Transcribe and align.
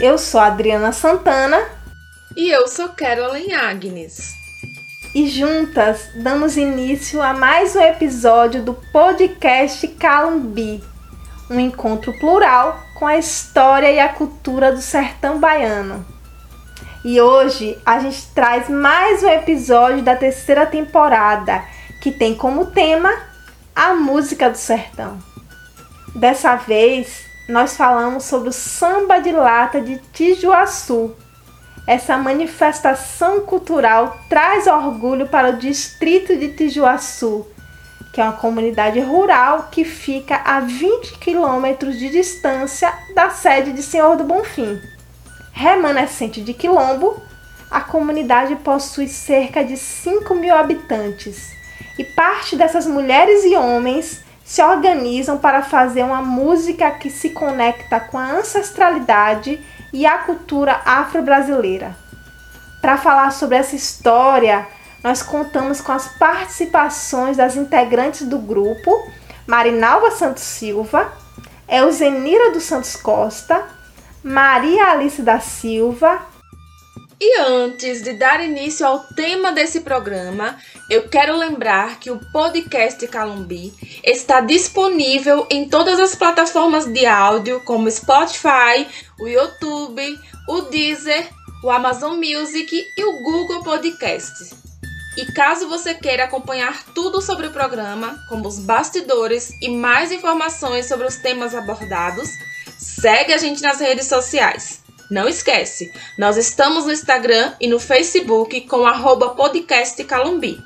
Eu 0.00 0.16
sou 0.16 0.40
Adriana 0.40 0.92
Santana. 0.92 1.62
E 2.36 2.50
eu 2.50 2.66
sou 2.66 2.88
Carolyn 2.88 3.52
Agnes. 3.52 4.32
E 5.14 5.28
juntas 5.28 6.08
damos 6.14 6.56
início 6.56 7.20
a 7.20 7.34
mais 7.34 7.76
um 7.76 7.80
episódio 7.80 8.62
do 8.62 8.74
podcast 8.92 9.86
Calumbi 9.88 10.82
um 11.50 11.58
encontro 11.58 12.16
plural 12.18 12.80
com 12.94 13.06
a 13.06 13.18
história 13.18 13.90
e 13.90 13.98
a 13.98 14.08
cultura 14.08 14.72
do 14.72 14.80
sertão 14.80 15.40
baiano. 15.40 16.06
E 17.04 17.20
hoje 17.20 17.76
a 17.84 17.98
gente 17.98 18.24
traz 18.28 18.68
mais 18.68 19.22
um 19.24 19.28
episódio 19.28 20.02
da 20.02 20.14
terceira 20.14 20.64
temporada, 20.64 21.64
que 22.00 22.12
tem 22.12 22.34
como 22.34 22.66
tema 22.66 23.12
a 23.74 23.94
música 23.94 24.48
do 24.48 24.56
sertão. 24.56 25.18
Dessa 26.14 26.54
vez, 26.54 27.29
nós 27.50 27.76
falamos 27.76 28.24
sobre 28.24 28.48
o 28.48 28.52
samba 28.52 29.18
de 29.18 29.32
lata 29.32 29.80
de 29.80 29.98
Tijuaçu. 30.12 31.14
Essa 31.86 32.16
manifestação 32.16 33.40
cultural 33.40 34.20
traz 34.28 34.68
orgulho 34.68 35.26
para 35.26 35.50
o 35.50 35.56
distrito 35.56 36.36
de 36.36 36.54
Tijuaçu, 36.54 37.44
que 38.12 38.20
é 38.20 38.24
uma 38.24 38.34
comunidade 38.34 39.00
rural 39.00 39.68
que 39.70 39.84
fica 39.84 40.36
a 40.44 40.60
20 40.60 41.18
quilômetros 41.18 41.98
de 41.98 42.08
distância 42.08 42.92
da 43.14 43.30
sede 43.30 43.72
de 43.72 43.82
Senhor 43.82 44.16
do 44.16 44.24
Bonfim. 44.24 44.80
Remanescente 45.52 46.40
de 46.40 46.54
Quilombo, 46.54 47.20
a 47.68 47.80
comunidade 47.80 48.54
possui 48.56 49.08
cerca 49.08 49.64
de 49.64 49.76
5 49.76 50.34
mil 50.34 50.54
habitantes 50.54 51.50
e 51.98 52.04
parte 52.04 52.54
dessas 52.54 52.86
mulheres 52.86 53.44
e 53.44 53.56
homens 53.56 54.22
se 54.50 54.60
organizam 54.60 55.38
para 55.38 55.62
fazer 55.62 56.02
uma 56.02 56.20
música 56.20 56.90
que 56.90 57.08
se 57.08 57.30
conecta 57.30 58.00
com 58.00 58.18
a 58.18 58.32
ancestralidade 58.32 59.64
e 59.92 60.04
a 60.04 60.18
cultura 60.18 60.80
afro-brasileira. 60.84 61.94
Para 62.80 62.98
falar 62.98 63.30
sobre 63.30 63.56
essa 63.56 63.76
história, 63.76 64.66
nós 65.04 65.22
contamos 65.22 65.80
com 65.80 65.92
as 65.92 66.08
participações 66.18 67.36
das 67.36 67.54
integrantes 67.54 68.26
do 68.26 68.40
grupo 68.40 68.90
Marinalva 69.46 70.10
Santos 70.10 70.42
Silva, 70.42 71.12
Elzenira 71.68 72.50
dos 72.50 72.64
Santos 72.64 72.96
Costa, 72.96 73.68
Maria 74.20 74.86
Alice 74.86 75.22
da 75.22 75.38
Silva. 75.38 76.22
E 77.22 77.38
antes 77.38 78.00
de 78.00 78.14
dar 78.14 78.42
início 78.42 78.86
ao 78.86 79.00
tema 79.00 79.52
desse 79.52 79.82
programa, 79.82 80.56
eu 80.88 81.06
quero 81.06 81.36
lembrar 81.36 82.00
que 82.00 82.10
o 82.10 82.18
podcast 82.32 83.06
Calumbi 83.08 83.74
está 84.02 84.40
disponível 84.40 85.46
em 85.50 85.68
todas 85.68 86.00
as 86.00 86.14
plataformas 86.14 86.86
de 86.86 87.04
áudio, 87.04 87.60
como 87.60 87.90
Spotify, 87.90 88.88
o 89.20 89.28
YouTube, 89.28 90.18
o 90.48 90.62
Deezer, 90.62 91.28
o 91.62 91.70
Amazon 91.70 92.16
Music 92.16 92.74
e 92.96 93.04
o 93.04 93.22
Google 93.22 93.62
Podcast. 93.62 94.54
E 95.18 95.26
caso 95.34 95.68
você 95.68 95.92
queira 95.92 96.24
acompanhar 96.24 96.84
tudo 96.94 97.20
sobre 97.20 97.48
o 97.48 97.52
programa, 97.52 98.18
como 98.30 98.48
os 98.48 98.58
bastidores 98.58 99.50
e 99.60 99.68
mais 99.68 100.10
informações 100.10 100.86
sobre 100.86 101.06
os 101.06 101.16
temas 101.16 101.54
abordados, 101.54 102.30
segue 102.78 103.34
a 103.34 103.36
gente 103.36 103.60
nas 103.60 103.78
redes 103.78 104.06
sociais. 104.06 104.80
Não 105.10 105.26
esquece, 105.26 105.92
nós 106.16 106.36
estamos 106.36 106.86
no 106.86 106.92
Instagram 106.92 107.54
e 107.60 107.66
no 107.66 107.80
Facebook 107.80 108.60
com 108.68 108.86
arroba 108.86 109.30
podcast 109.30 110.04
Calumbi. 110.04 110.62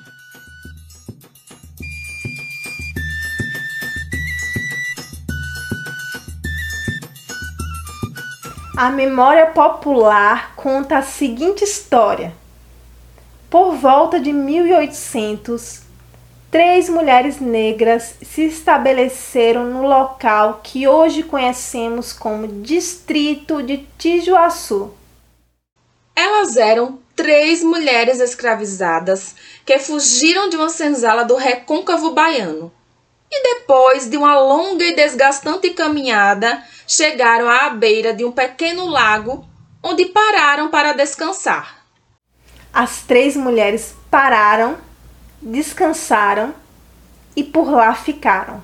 A 8.77 8.91
memória 8.91 9.47
popular 9.47 10.55
conta 10.57 10.99
a 10.99 11.03
seguinte 11.03 11.65
história. 11.65 12.35
Por 13.49 13.77
volta 13.77 14.21
de 14.21 14.31
1800, 14.31 15.84
três 16.55 16.89
mulheres 16.89 17.41
negras 17.41 18.15
se 18.23 18.43
estabeleceram 18.43 19.65
no 19.65 19.83
local 19.83 20.61
que 20.63 20.87
hoje 20.87 21.25
conhecemos 21.25 22.13
como 22.13 22.47
Distrito 22.47 23.61
de 23.61 23.79
Tijuaçu. 23.99 24.95
Elas 26.15 26.57
eram 26.57 27.01
três 27.17 27.61
mulheres 27.65 28.21
escravizadas 28.21 29.35
que 29.67 29.81
fugiram 29.81 30.49
de 30.49 30.55
uma 30.55 30.69
senzala 30.69 31.25
do 31.25 31.35
recôncavo 31.35 32.13
baiano 32.13 32.73
e 33.29 33.57
depois 33.57 34.09
de 34.09 34.17
uma 34.17 34.39
longa 34.39 34.85
e 34.85 34.95
desgastante 34.95 35.71
caminhada 35.71 36.63
chegaram 36.87 37.51
à 37.51 37.71
beira 37.71 38.15
de 38.15 38.25
um 38.25 38.31
pequeno 38.31 38.87
lago 38.87 39.45
onde 39.83 40.05
pararam 40.05 40.71
para 40.71 40.93
descansar. 40.93 41.85
As 42.73 43.03
três 43.03 43.35
mulheres 43.37 43.93
pararam, 44.09 44.79
descansaram 45.45 46.55
e 47.37 47.45
por 47.45 47.71
lá 47.71 47.95
ficaram. 47.95 48.63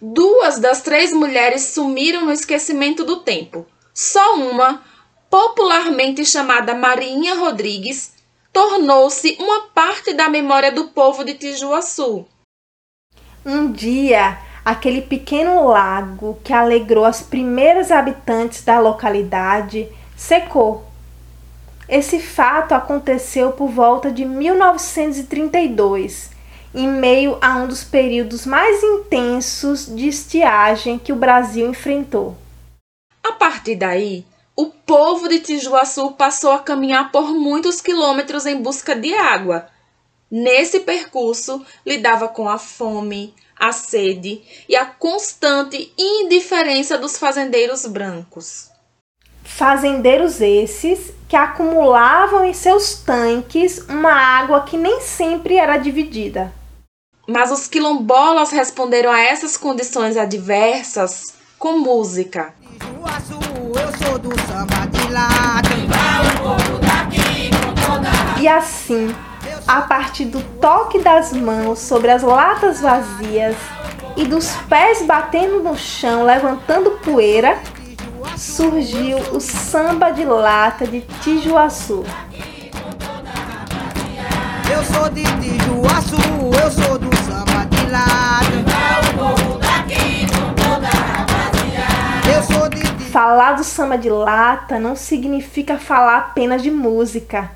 Duas 0.00 0.58
das 0.58 0.80
três 0.80 1.12
mulheres 1.12 1.62
sumiram 1.62 2.24
no 2.24 2.32
esquecimento 2.32 3.04
do 3.04 3.16
tempo. 3.16 3.66
Só 3.92 4.36
uma, 4.36 4.82
popularmente 5.28 6.24
chamada 6.24 6.74
Marinha 6.74 7.34
Rodrigues, 7.34 8.14
tornou-se 8.52 9.36
uma 9.38 9.62
parte 9.74 10.14
da 10.14 10.28
memória 10.28 10.72
do 10.72 10.88
povo 10.88 11.24
de 11.24 11.34
Tijuaçu. 11.34 12.26
Um 13.44 13.70
dia, 13.70 14.38
aquele 14.64 15.02
pequeno 15.02 15.66
lago 15.66 16.38
que 16.44 16.52
alegrou 16.52 17.04
as 17.04 17.20
primeiras 17.20 17.90
habitantes 17.90 18.62
da 18.62 18.78
localidade 18.78 19.88
secou 20.16 20.89
esse 21.90 22.20
fato 22.20 22.72
aconteceu 22.72 23.50
por 23.50 23.68
volta 23.68 24.12
de 24.12 24.24
1932, 24.24 26.30
em 26.72 26.86
meio 26.86 27.36
a 27.40 27.56
um 27.56 27.66
dos 27.66 27.82
períodos 27.82 28.46
mais 28.46 28.80
intensos 28.80 29.86
de 29.86 30.06
estiagem 30.06 31.00
que 31.00 31.12
o 31.12 31.16
Brasil 31.16 31.68
enfrentou. 31.68 32.36
A 33.24 33.32
partir 33.32 33.74
daí, 33.74 34.24
o 34.54 34.66
povo 34.66 35.28
de 35.28 35.40
Tijuaçu 35.40 36.12
passou 36.12 36.52
a 36.52 36.60
caminhar 36.60 37.10
por 37.10 37.34
muitos 37.34 37.80
quilômetros 37.80 38.46
em 38.46 38.62
busca 38.62 38.94
de 38.94 39.12
água. 39.12 39.66
Nesse 40.30 40.78
percurso, 40.80 41.64
lidava 41.84 42.28
com 42.28 42.48
a 42.48 42.56
fome, 42.56 43.34
a 43.58 43.72
sede 43.72 44.42
e 44.68 44.76
a 44.76 44.86
constante 44.86 45.92
indiferença 45.98 46.96
dos 46.96 47.18
fazendeiros 47.18 47.84
brancos. 47.84 48.70
Fazendeiros 49.42 50.40
esses 50.40 51.18
que 51.30 51.36
acumulavam 51.36 52.44
em 52.44 52.52
seus 52.52 52.94
tanques 52.94 53.78
uma 53.88 54.12
água 54.12 54.62
que 54.62 54.76
nem 54.76 55.00
sempre 55.00 55.54
era 55.54 55.76
dividida. 55.76 56.52
Mas 57.24 57.52
os 57.52 57.68
quilombolas 57.68 58.50
responderam 58.50 59.12
a 59.12 59.20
essas 59.20 59.56
condições 59.56 60.16
adversas 60.16 61.34
com 61.56 61.78
música. 61.78 62.52
E 68.40 68.48
assim, 68.48 69.14
a 69.68 69.82
partir 69.82 70.24
do 70.24 70.42
toque 70.60 70.98
das 70.98 71.32
mãos 71.32 71.78
sobre 71.78 72.10
as 72.10 72.24
latas 72.24 72.80
vazias 72.80 73.54
e 74.16 74.24
dos 74.24 74.50
pés 74.68 75.06
batendo 75.06 75.60
no 75.60 75.78
chão, 75.78 76.24
levantando 76.24 76.98
poeira, 77.04 77.56
surgiu 78.40 79.18
o 79.34 79.38
samba 79.38 80.10
de 80.10 80.24
lata 80.24 80.86
de 80.86 81.02
Tijuaçu. 81.22 82.02
Eu 84.72 84.82
sou 84.82 85.10
de 85.10 85.22
Tijuaçu, 85.22 86.16
eu 86.62 86.70
sou 86.70 86.98
do 86.98 87.14
samba 87.16 87.66
de 87.66 87.90
lata. 87.90 88.40
Eu 92.34 92.42
sou 92.42 92.68
de 92.70 92.80
Falar 93.10 93.54
do 93.54 93.64
samba 93.64 93.98
de 93.98 94.08
lata 94.08 94.78
não 94.78 94.96
significa 94.96 95.76
falar 95.76 96.16
apenas 96.16 96.62
de 96.62 96.70
música. 96.70 97.50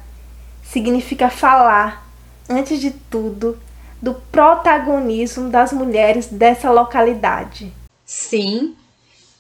Significa 0.65 1.31
falar, 1.31 2.05
antes 2.51 2.81
de 2.81 2.91
tudo, 2.91 3.57
do 4.03 4.15
protagonismo 4.15 5.49
das 5.49 5.73
mulheres 5.73 6.27
dessa 6.27 6.71
localidade. 6.73 7.73
Sim, 8.05 8.75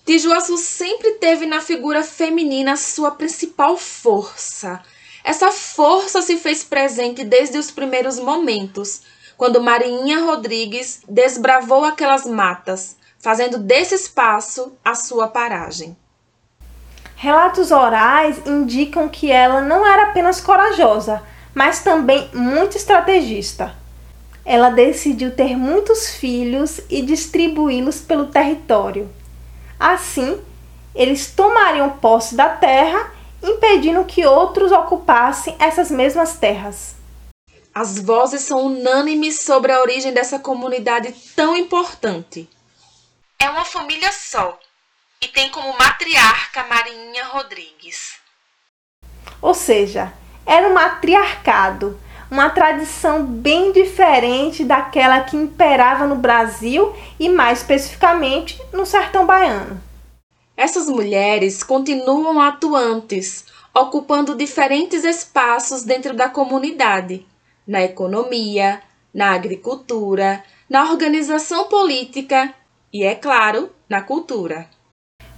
Tijuaçu 0.04 0.58
sempre 0.58 1.12
teve 1.12 1.46
na 1.46 1.62
figura 1.62 2.02
feminina 2.02 2.76
sua 2.76 3.12
principal 3.12 3.78
força. 3.78 4.82
Essa 5.24 5.50
força 5.50 6.20
se 6.20 6.36
fez 6.36 6.62
presente 6.62 7.24
desde 7.24 7.56
os 7.56 7.70
primeiros 7.70 8.18
momentos, 8.18 9.00
quando 9.34 9.62
Marinha 9.62 10.20
Rodrigues 10.20 11.00
desbravou 11.08 11.86
aquelas 11.86 12.26
matas, 12.26 12.98
fazendo 13.18 13.56
desse 13.56 13.94
espaço 13.94 14.74
a 14.84 14.94
sua 14.94 15.26
paragem. 15.26 15.96
Relatos 17.16 17.70
orais 17.70 18.46
indicam 18.46 19.08
que 19.08 19.32
ela 19.32 19.62
não 19.62 19.86
era 19.86 20.10
apenas 20.10 20.38
corajosa, 20.38 21.22
mas 21.54 21.82
também 21.82 22.28
muito 22.34 22.76
estrategista. 22.76 23.74
Ela 24.44 24.68
decidiu 24.68 25.34
ter 25.34 25.56
muitos 25.56 26.10
filhos 26.10 26.82
e 26.90 27.00
distribuí-los 27.00 28.02
pelo 28.02 28.26
território 28.26 29.08
Assim, 29.84 30.42
eles 30.94 31.30
tomariam 31.30 31.98
posse 31.98 32.34
da 32.34 32.48
terra, 32.48 33.12
impedindo 33.42 34.02
que 34.06 34.24
outros 34.24 34.72
ocupassem 34.72 35.54
essas 35.58 35.90
mesmas 35.90 36.38
terras. 36.38 36.96
As 37.74 37.98
vozes 37.98 38.40
são 38.40 38.64
unânimes 38.64 39.40
sobre 39.40 39.72
a 39.72 39.82
origem 39.82 40.10
dessa 40.10 40.38
comunidade 40.38 41.12
tão 41.36 41.54
importante. 41.54 42.48
É 43.38 43.50
uma 43.50 43.66
família 43.66 44.10
só 44.10 44.58
e 45.20 45.28
tem 45.28 45.50
como 45.50 45.76
matriarca 45.76 46.64
Marinha 46.64 47.26
Rodrigues. 47.26 48.14
Ou 49.42 49.52
seja, 49.52 50.14
era 50.46 50.66
um 50.66 50.72
matriarcado, 50.72 52.00
uma 52.30 52.50
tradição 52.50 53.24
bem 53.24 53.72
diferente 53.72 54.64
daquela 54.64 55.20
que 55.20 55.36
imperava 55.36 56.06
no 56.06 56.16
Brasil 56.16 56.92
e, 57.18 57.28
mais 57.28 57.58
especificamente, 57.58 58.60
no 58.72 58.84
sertão 58.84 59.26
baiano. 59.26 59.80
Essas 60.56 60.88
mulheres 60.88 61.62
continuam 61.62 62.40
atuantes, 62.40 63.44
ocupando 63.74 64.36
diferentes 64.36 65.04
espaços 65.04 65.82
dentro 65.82 66.14
da 66.14 66.28
comunidade 66.28 67.26
na 67.66 67.82
economia, 67.82 68.80
na 69.12 69.32
agricultura, 69.32 70.42
na 70.68 70.90
organização 70.90 71.68
política 71.68 72.52
e, 72.92 73.04
é 73.04 73.14
claro, 73.14 73.70
na 73.88 74.02
cultura. 74.02 74.68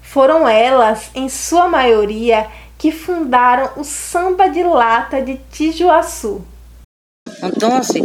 Foram 0.02 0.48
elas, 0.48 1.10
em 1.14 1.28
sua 1.28 1.68
maioria, 1.68 2.50
que 2.78 2.92
fundaram 2.92 3.72
o 3.76 3.84
Samba 3.84 4.48
de 4.48 4.62
Lata 4.62 5.22
de 5.22 5.38
Tijuaçu. 5.50 6.44
Então, 7.42 7.76
assim, 7.76 8.02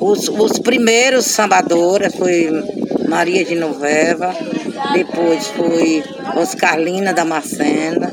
os, 0.00 0.28
os 0.28 0.58
primeiros 0.58 1.26
sambadoras 1.26 2.14
foi 2.14 2.48
Maria 3.08 3.44
Genoveva, 3.44 4.34
depois 4.92 5.48
foi 5.48 6.02
Oscarlina 6.36 7.12
Damascena. 7.12 8.10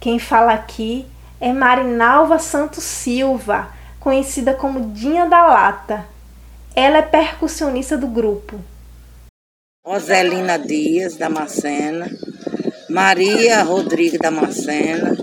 Quem 0.00 0.18
fala 0.18 0.52
aqui 0.52 1.06
é 1.40 1.52
Marinalva 1.52 2.38
Santos 2.38 2.84
Silva, 2.84 3.68
conhecida 3.98 4.54
como 4.54 4.92
Dinha 4.92 5.26
da 5.26 5.46
Lata. 5.46 6.04
Ela 6.76 6.98
é 6.98 7.02
percussionista 7.02 7.96
do 7.96 8.06
grupo. 8.06 8.60
Roselina 9.86 10.58
Dias, 10.58 11.16
da 11.16 11.28
Macena. 11.28 12.10
Maria 12.88 13.62
Rodrigues 13.62 14.18
da 14.18 14.30
Macena. 14.30 15.16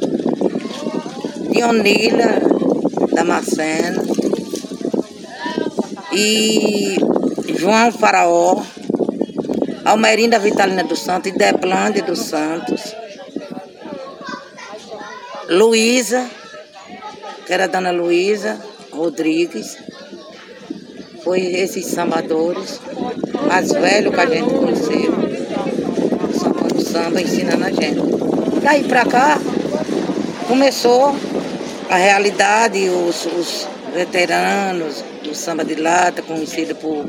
Dionília 1.51 2.41
da 3.13 3.23
Macena. 3.23 4.20
E 6.13 6.97
João 7.57 7.91
Faraó. 7.91 8.63
Almerinda 9.83 10.37
Vitalina 10.37 10.83
dos 10.83 10.99
Santos 10.99 11.31
e 11.31 11.37
Deblande 11.37 12.01
dos 12.01 12.19
Santos. 12.19 12.95
Luísa, 15.49 16.29
que 17.45 17.53
era 17.53 17.67
Dona 17.67 17.91
Luísa, 17.91 18.59
Rodrigues. 18.91 19.77
Foi 21.23 21.39
esses 21.39 21.85
sambadores 21.87 22.79
mais 23.47 23.71
velhos 23.71 24.13
que 24.13 24.21
a 24.21 24.25
gente 24.27 24.53
conheceu. 24.53 25.13
O 26.75 26.81
samba 26.81 27.21
ensinando 27.21 27.65
a 27.65 27.71
gente. 27.71 28.01
Daí 28.63 28.83
pra 28.83 29.05
cá 29.05 29.39
começou 30.47 31.15
a 31.89 31.95
realidade, 31.95 32.89
os, 32.89 33.25
os 33.25 33.67
veteranos 33.93 35.10
do 35.31 35.35
samba 35.35 35.63
de 35.63 35.75
lata, 35.75 36.21
conhecido 36.21 36.75
por, 36.75 37.05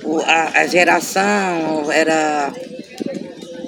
por 0.00 0.22
a, 0.24 0.60
a, 0.60 0.66
geração, 0.68 1.90
era 1.90 2.52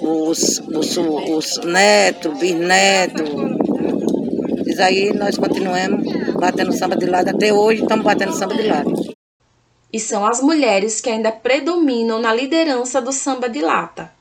os, 0.00 0.60
os, 0.60 0.96
os 0.96 1.58
netos, 1.64 2.38
bisnetos. 2.38 3.28
Isso 4.64 4.80
aí 4.80 5.12
nós 5.12 5.36
continuamos 5.36 6.06
batendo 6.34 6.72
samba 6.72 6.96
de 6.96 7.06
lado 7.06 7.30
até 7.30 7.52
hoje, 7.52 7.82
estamos 7.82 8.04
batendo 8.04 8.32
samba 8.32 8.54
de 8.54 8.62
lado. 8.62 8.92
E 9.92 9.98
são 9.98 10.24
as 10.24 10.40
mulheres 10.40 11.00
que 11.00 11.10
ainda 11.10 11.32
predominam 11.32 12.20
na 12.20 12.32
liderança 12.32 13.00
do 13.00 13.12
samba 13.12 13.48
de 13.48 13.60
lata. 13.60 14.12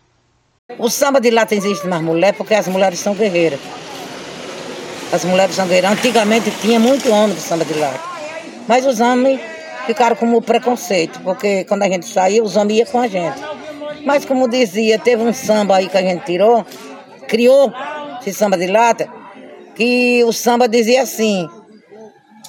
O 0.79 0.89
samba 0.89 1.21
de 1.21 1.29
lata 1.29 1.53
existe 1.53 1.85
mais 1.85 2.01
mulher 2.01 2.33
porque 2.33 2.55
as 2.55 2.67
mulheres 2.67 2.97
são 2.97 3.13
guerreiras. 3.13 3.59
As 5.13 5.23
mulheres 5.25 5.55
são 5.55 5.67
guerreiras. 5.67 5.91
Antigamente 5.91 6.49
tinha 6.59 6.79
muito 6.79 7.11
homem 7.11 7.35
do 7.35 7.41
samba 7.41 7.65
de 7.65 7.73
lata. 7.75 8.14
Mas 8.67 8.85
os 8.85 8.99
homens 8.99 9.39
ficaram 9.85 10.15
como 10.15 10.41
preconceito, 10.41 11.19
porque 11.21 11.63
quando 11.65 11.83
a 11.83 11.87
gente 11.87 12.05
saía, 12.07 12.43
os 12.43 12.55
homens 12.55 12.79
iam 12.79 12.87
com 12.87 12.99
a 12.99 13.07
gente. 13.07 13.39
Mas 14.05 14.25
como 14.25 14.47
dizia, 14.47 14.99
teve 14.99 15.23
um 15.23 15.33
samba 15.33 15.77
aí 15.77 15.89
que 15.89 15.97
a 15.97 16.01
gente 16.01 16.25
tirou, 16.25 16.65
criou 17.27 17.71
esse 18.21 18.33
samba 18.33 18.57
de 18.57 18.67
lata, 18.67 19.07
que 19.75 20.23
o 20.23 20.31
samba 20.31 20.67
dizia 20.67 21.01
assim, 21.01 21.47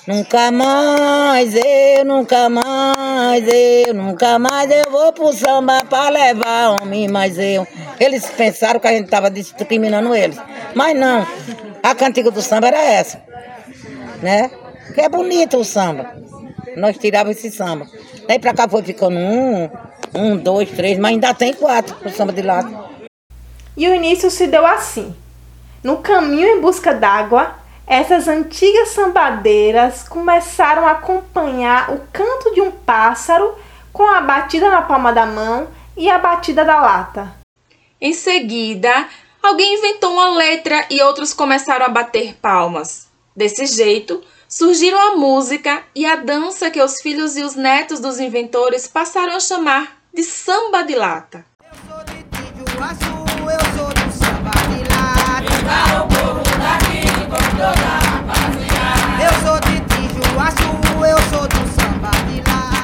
Nunca 0.07 0.53
mais 0.53 1.53
eu, 1.57 2.05
nunca 2.05 2.49
mais 2.49 3.45
eu, 3.49 3.93
nunca 3.93 4.39
mais 4.39 4.71
eu 4.71 4.89
vou 4.89 5.13
pro 5.13 5.33
samba 5.33 5.85
pra 5.85 6.09
levar 6.11 6.81
homem, 6.81 7.09
mas 7.09 7.37
eu. 7.37 7.67
Eles 7.99 8.25
pensaram 8.31 8.79
que 8.79 8.87
a 8.87 8.93
gente 8.93 9.09
tava 9.09 9.29
discriminando 9.29 10.15
eles. 10.15 10.39
Mas 10.77 10.97
não. 10.97 11.27
A 11.83 11.93
cantiga 11.93 12.31
do 12.31 12.41
samba 12.41 12.69
era 12.69 12.81
essa. 12.81 13.21
Né? 14.23 14.49
Que 14.95 15.01
é 15.03 15.09
bonito 15.09 15.59
o 15.59 15.65
samba. 15.65 16.17
Nós 16.77 16.99
tirávamos 16.99 17.39
esse 17.39 17.51
samba. 17.51 17.87
Daí 18.27 18.39
pra 18.39 18.55
cá 18.55 18.69
foi 18.69 18.83
ficando 18.83 19.17
um, 19.17 19.71
um, 20.15 20.37
dois, 20.37 20.71
três, 20.71 20.99
mas 20.99 21.13
ainda 21.13 21.33
tem 21.33 21.53
quatro 21.55 21.97
o 22.05 22.11
samba 22.11 22.33
de 22.33 22.43
lado. 22.43 22.87
E 23.77 23.89
o 23.89 23.95
início 23.95 24.31
se 24.31 24.47
deu 24.47 24.67
assim. 24.67 25.15
No 25.83 25.99
caminho 25.99 26.49
em 26.49 26.61
busca 26.61 26.93
d'água, 26.95 27.55
essas 27.87 28.27
antigas 28.27 28.89
sambadeiras 28.89 30.09
começaram 30.09 30.87
a 30.87 30.93
acompanhar 30.93 31.93
o 31.93 32.01
canto 32.13 32.53
de 32.53 32.61
um 32.61 32.71
pássaro 32.71 33.55
com 33.93 34.03
a 34.03 34.21
batida 34.21 34.69
na 34.69 34.83
palma 34.83 35.13
da 35.13 35.25
mão 35.25 35.69
e 35.97 36.11
a 36.11 36.19
batida 36.19 36.65
da 36.65 36.81
lata. 36.81 37.33
Em 38.01 38.13
seguida, 38.13 39.09
alguém 39.43 39.79
inventou 39.79 40.13
uma 40.13 40.37
letra 40.37 40.85
e 40.91 41.01
outros 41.01 41.33
começaram 41.33 41.87
a 41.87 41.89
bater 41.89 42.35
palmas. 42.35 43.07
Desse 43.35 43.67
jeito, 43.67 44.23
surgiram 44.49 45.01
a 45.01 45.17
música 45.17 45.83
e 45.95 46.07
a 46.07 46.17
dança 46.17 46.71
que 46.71 46.81
os 46.81 47.01
filhos 47.01 47.37
e 47.37 47.43
os 47.43 47.55
netos 47.55 48.01
dos 48.01 48.21
inventores 48.21 48.87
passaram 48.87 49.35
a 49.35 49.41
chamar 49.41 49.97
de 50.15 50.23
samba 50.23 50.83
de 50.83 50.95
lata. 50.95 51.45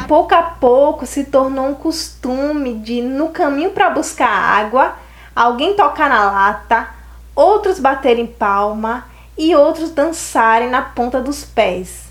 pouco 0.08 0.34
a 0.34 0.42
pouco 0.42 1.06
se 1.06 1.24
tornou 1.24 1.68
um 1.68 1.74
costume 1.74 2.74
de, 2.74 3.00
no 3.00 3.30
caminho 3.30 3.70
para 3.70 3.88
buscar 3.88 4.28
água, 4.28 4.94
alguém 5.34 5.74
tocar 5.74 6.10
na 6.10 6.30
lata, 6.30 6.86
outros 7.34 7.80
baterem 7.80 8.26
palma 8.26 9.06
e 9.36 9.54
outros 9.54 9.90
dançarem 9.90 10.68
na 10.68 10.82
ponta 10.82 11.20
dos 11.20 11.44
pés. 11.44 12.04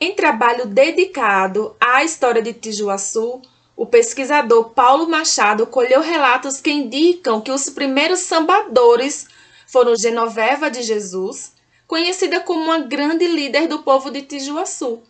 Em 0.00 0.14
trabalho 0.14 0.66
dedicado 0.66 1.74
à 1.80 2.04
história 2.04 2.42
de 2.42 2.52
Tijuaçu, 2.52 3.40
o 3.76 3.86
pesquisador 3.86 4.70
Paulo 4.70 5.08
Machado 5.08 5.66
colheu 5.66 6.00
relatos 6.00 6.60
que 6.60 6.70
indicam 6.70 7.40
que 7.40 7.50
os 7.50 7.68
primeiros 7.70 8.20
sambadores 8.20 9.26
foram 9.66 9.96
Genoveva 9.96 10.70
de 10.70 10.82
Jesus, 10.82 11.52
conhecida 11.86 12.40
como 12.40 12.64
uma 12.64 12.80
grande 12.80 13.26
líder 13.26 13.66
do 13.66 13.80
povo 13.80 14.10
de 14.10 14.22
Tijuaçu, 14.22 15.00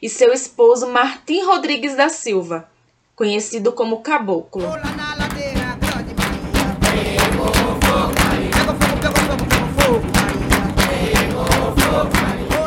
e 0.00 0.08
seu 0.08 0.32
esposo 0.32 0.88
Martim 0.88 1.42
Rodrigues 1.42 1.94
da 1.94 2.08
Silva, 2.08 2.68
conhecido 3.14 3.72
como 3.72 4.02
Caboclo. 4.02 4.64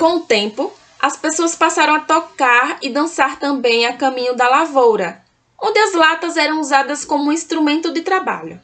Com 0.05 0.17
o 0.17 0.19
tempo, 0.19 0.71
as 1.01 1.17
pessoas 1.17 1.55
passaram 1.55 1.95
a 1.95 1.99
tocar 1.99 2.77
e 2.79 2.91
dançar 2.91 3.39
também 3.39 3.87
a 3.87 3.93
caminho 3.97 4.35
da 4.35 4.47
lavoura, 4.47 5.19
onde 5.59 5.79
as 5.79 5.95
latas 5.95 6.37
eram 6.37 6.61
usadas 6.61 7.03
como 7.03 7.31
instrumento 7.31 7.91
de 7.91 8.01
trabalho. 8.01 8.61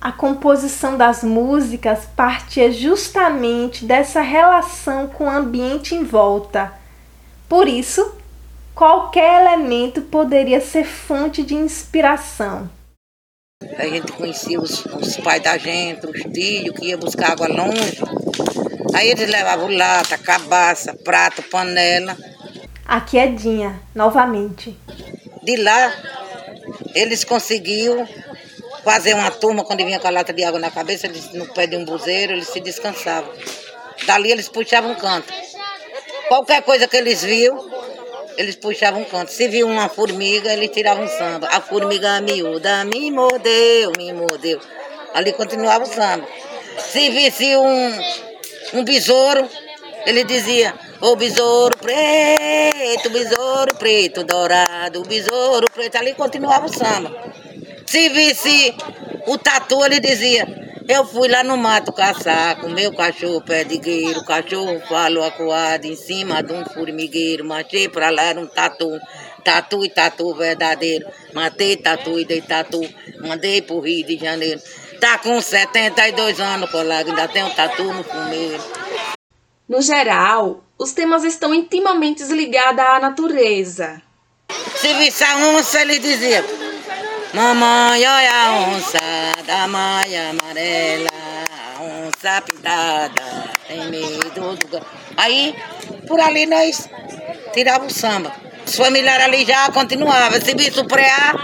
A 0.00 0.10
composição 0.10 0.96
das 0.96 1.22
músicas 1.22 2.06
partia 2.16 2.72
justamente 2.72 3.84
dessa 3.84 4.20
relação 4.20 5.06
com 5.06 5.26
o 5.26 5.30
ambiente 5.30 5.94
em 5.94 6.02
volta 6.02 6.76
por 7.48 7.68
isso, 7.68 8.16
qualquer 8.74 9.42
elemento 9.42 10.02
poderia 10.02 10.60
ser 10.60 10.84
fonte 10.84 11.44
de 11.44 11.54
inspiração. 11.54 12.68
A 13.76 13.86
gente 13.86 14.10
conhecia 14.10 14.60
os, 14.60 14.84
os 14.86 15.16
pais 15.18 15.40
da 15.40 15.56
gente, 15.56 16.04
os 16.04 16.20
tios 16.32 16.76
que 16.76 16.86
iam 16.86 16.98
buscar 16.98 17.30
água 17.30 17.46
longe. 17.46 18.02
Aí 18.94 19.10
eles 19.10 19.30
levavam 19.30 19.68
lata, 19.68 20.16
cabaça, 20.18 20.94
prato, 20.94 21.42
panela. 21.42 22.16
Aqui 22.86 23.18
é 23.18 23.26
Dinha, 23.26 23.80
novamente. 23.94 24.76
De 25.42 25.56
lá, 25.56 25.92
eles 26.94 27.24
conseguiam 27.24 28.08
fazer 28.84 29.14
uma 29.14 29.30
turma, 29.30 29.64
quando 29.64 29.84
vinha 29.84 30.00
com 30.00 30.08
a 30.08 30.10
lata 30.10 30.32
de 30.32 30.42
água 30.42 30.58
na 30.58 30.70
cabeça, 30.70 31.06
eles, 31.06 31.32
no 31.32 31.46
pé 31.52 31.66
de 31.66 31.76
um 31.76 31.84
buzeiro, 31.84 32.32
eles 32.32 32.48
se 32.48 32.60
descansavam. 32.60 33.30
Dali 34.06 34.30
eles 34.30 34.48
puxavam 34.48 34.92
um 34.92 34.94
canto. 34.94 35.32
Qualquer 36.28 36.62
coisa 36.62 36.88
que 36.88 36.96
eles 36.96 37.22
viam, 37.22 37.70
eles 38.36 38.56
puxavam 38.56 39.02
um 39.02 39.04
canto. 39.04 39.32
Se 39.32 39.48
viu 39.48 39.66
uma 39.66 39.88
formiga, 39.88 40.52
eles 40.52 40.70
tiravam 40.70 41.04
um 41.04 41.08
samba. 41.08 41.48
A 41.50 41.60
formiga 41.60 42.20
miúda 42.20 42.84
me 42.84 43.10
mordeu, 43.10 43.92
me 43.98 44.12
mordeu. 44.12 44.60
Ali 45.12 45.32
continuava 45.32 45.84
o 45.84 45.86
samba. 45.86 46.26
Se 46.78 47.10
visse 47.10 47.56
um, 47.56 47.92
um 48.74 48.84
besouro, 48.84 49.48
ele 50.06 50.24
dizia, 50.24 50.74
ô 51.00 51.16
besouro 51.16 51.76
preto, 51.76 53.10
besouro 53.10 53.74
preto, 53.76 54.24
dourado, 54.24 55.02
besouro 55.02 55.66
preto. 55.72 55.96
Ali 55.96 56.14
continuava 56.14 56.66
o 56.66 56.72
samba. 56.72 57.14
Se 57.86 58.08
visse 58.08 58.74
o 59.26 59.38
tatu, 59.38 59.84
ele 59.84 60.00
dizia, 60.00 60.46
eu 60.88 61.04
fui 61.04 61.28
lá 61.28 61.44
no 61.44 61.56
mato 61.56 61.92
caçar 61.92 62.60
com 62.60 62.68
meu 62.68 62.94
cachorro 62.94 63.42
perdigueiro, 63.42 64.24
cachorro 64.24 64.80
falou 64.88 65.22
acuado 65.22 65.84
em 65.84 65.94
cima 65.94 66.42
de 66.42 66.52
um 66.52 66.64
formigueiro, 66.64 67.44
matei 67.44 67.88
pra 67.88 68.08
lá 68.08 68.22
era 68.22 68.40
um 68.40 68.46
tatu, 68.46 68.98
tatu 69.44 69.84
e 69.84 69.90
tatu 69.90 70.34
verdadeiro, 70.34 71.06
matei 71.34 71.76
tatu 71.76 72.18
e 72.18 72.24
dei 72.24 72.40
tatu, 72.40 72.80
mandei 73.20 73.60
pro 73.60 73.80
Rio 73.80 74.06
de 74.06 74.16
Janeiro. 74.16 74.60
Tá 75.00 75.16
com 75.18 75.40
72 75.40 76.40
anos, 76.40 76.70
colega, 76.70 77.10
ainda 77.10 77.28
tem 77.28 77.44
um 77.44 77.50
tatu 77.50 77.84
no 77.84 78.02
fumeiro. 78.02 78.62
No 79.68 79.80
geral, 79.80 80.64
os 80.76 80.92
temas 80.92 81.22
estão 81.22 81.54
intimamente 81.54 82.24
ligados 82.24 82.84
à 82.84 82.98
natureza. 82.98 84.02
Se 84.76 84.94
visse 84.94 85.22
a 85.22 85.36
onça, 85.36 85.82
ele 85.82 85.98
dizia, 85.98 86.44
mamãe, 87.32 88.06
olha 88.06 88.32
a 88.32 88.52
onça 88.68 88.98
da 89.46 89.68
maia 89.68 90.30
amarela, 90.30 91.08
a 91.76 91.82
onça 91.82 92.42
pintada, 92.42 93.22
tem 93.68 93.90
medo 93.90 94.56
do... 94.56 94.86
Aí, 95.16 95.54
por 96.08 96.18
ali 96.20 96.46
nós 96.46 96.88
tirávamos 97.52 97.96
o 97.96 97.98
samba. 97.98 98.32
Os 98.66 98.74
familiares 98.74 99.24
ali 99.26 99.44
já 99.44 99.70
continuavam. 99.70 100.40
Se 100.40 100.54
visse 100.54 100.80
o 100.80 100.86
preá, 100.86 101.34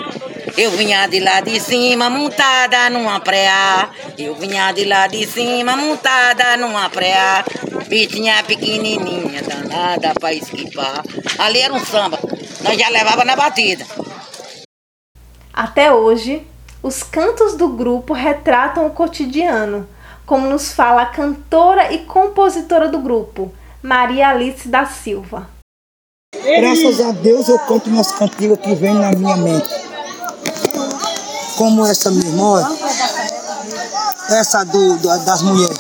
eu 0.57 0.71
vinha 0.71 1.07
de 1.09 1.19
lá 1.19 1.41
de 1.41 1.59
cima, 1.61 2.09
montada 2.09 2.89
numa 2.89 3.19
preá. 3.19 3.91
Eu 4.17 4.35
vinha 4.37 4.71
de 4.71 4.85
lá 4.85 5.09
de 5.09 5.27
cima, 5.27 5.77
montada 5.77 6.57
numa 6.57 6.89
preá. 6.89 7.45
Bichinha 7.89 8.43
pequenininha, 8.45 9.43
danada 9.43 10.15
pra 10.15 10.33
esquivar. 10.33 11.03
Ali 11.39 11.61
era 11.61 11.75
um 11.75 11.85
samba. 11.85 12.19
Nós 12.63 12.79
já 12.79 12.89
levava 12.89 13.25
na 13.25 13.35
batida. 13.35 13.85
Até 15.53 15.93
hoje, 15.93 16.47
os 16.83 17.03
cantos 17.03 17.57
do 17.57 17.69
grupo 17.69 18.13
retratam 18.13 18.87
o 18.87 18.91
cotidiano, 18.91 19.89
como 20.25 20.49
nos 20.49 20.73
fala 20.73 21.03
a 21.03 21.07
cantora 21.07 21.93
e 21.93 21.99
compositora 22.05 22.89
do 22.89 23.01
grupo, 23.01 23.53
Maria 23.83 24.29
Alice 24.29 24.69
da 24.69 24.87
Silva. 24.87 25.49
Graças 26.35 27.01
a 27.01 27.13
Deus 27.13 27.49
eu 27.49 27.59
conto 27.61 27.91
minhas 27.91 28.13
cantigas 28.13 28.59
que 28.59 28.75
vêm 28.75 28.95
na 28.95 29.13
minha 29.13 29.37
mente. 29.37 29.84
Como 31.57 31.87
essa 31.87 32.11
minha 32.11 32.27
irmã, 32.27 32.77
essa 34.31 34.65
do, 34.65 34.97
do- 34.97 35.25
das 35.25 35.43
mulheres. 35.43 35.79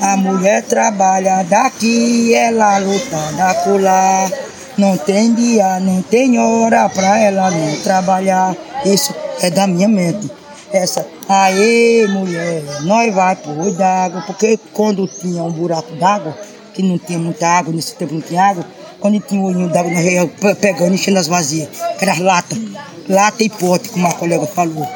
A 0.00 0.16
mulher 0.16 0.62
trabalha 0.64 1.42
daqui, 1.44 2.34
ela 2.34 2.78
luta 2.78 3.16
da 3.36 3.54
colar. 3.54 4.30
Não 4.78 4.96
tem 4.96 5.34
dia, 5.34 5.78
nem 5.80 6.00
tem 6.02 6.38
hora 6.38 6.88
pra 6.88 7.18
ela 7.18 7.50
não 7.50 7.76
trabalhar. 7.82 8.56
Isso 8.84 9.14
é 9.42 9.50
da 9.50 9.66
minha 9.66 9.86
mente. 9.88 10.30
Essa, 10.72 11.06
aê 11.28 12.06
mulher, 12.08 12.62
nós 12.82 13.14
vai 13.14 13.36
pro 13.36 13.60
olho 13.60 13.72
d'água, 13.74 14.22
porque 14.26 14.58
quando 14.72 15.06
tinha 15.06 15.42
um 15.42 15.50
buraco 15.52 15.94
d'água, 15.96 16.34
que 16.72 16.82
não 16.82 16.98
tinha 16.98 17.18
muita 17.18 17.46
água, 17.46 17.72
nesse 17.74 17.94
tempo 17.94 18.14
não 18.14 18.22
tinha 18.22 18.42
água, 18.42 18.64
quando 19.02 19.20
tinha 19.20 19.40
um 19.40 19.44
olhinho 19.44 19.68
d'água, 19.68 19.92
nós 19.92 20.04
ia 20.06 20.26
pe- 20.26 20.54
pegando, 20.54 20.94
enchendo 20.94 21.18
as 21.18 21.26
vazias, 21.26 21.68
que 21.98 22.04
era 22.04 22.18
lata, 22.18 22.56
lata 23.08 23.42
e 23.42 23.50
pote, 23.50 23.90
como 23.90 24.06
a 24.06 24.14
colega 24.14 24.46
falou. 24.46 24.88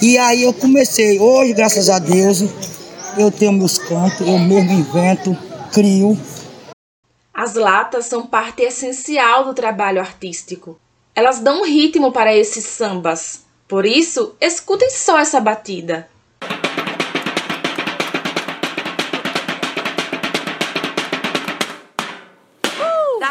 E 0.00 0.16
aí 0.18 0.42
eu 0.44 0.52
comecei, 0.54 1.18
hoje, 1.18 1.52
graças 1.54 1.88
a 1.90 1.98
Deus, 1.98 2.44
eu 3.18 3.30
tenho 3.30 3.52
meus 3.52 3.78
cantos, 3.78 4.26
eu 4.26 4.38
mesmo 4.38 4.72
invento, 4.72 5.36
crio, 5.72 6.16
As 7.34 7.54
latas 7.54 8.04
são 8.06 8.26
parte 8.26 8.62
essencial 8.62 9.44
do 9.44 9.54
trabalho 9.54 10.00
artístico. 10.00 10.78
Elas 11.14 11.38
dão 11.40 11.62
um 11.62 11.64
ritmo 11.64 12.12
para 12.12 12.36
esses 12.36 12.64
sambas. 12.64 13.40
Por 13.66 13.86
isso, 13.86 14.34
escutem 14.40 14.90
só 14.90 15.18
essa 15.18 15.40
batida. 15.40 16.06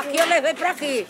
Daqui 0.01 0.17
eu 0.17 0.25
levei 0.27 0.53
pra 0.53 0.69
aqui. 0.69 1.05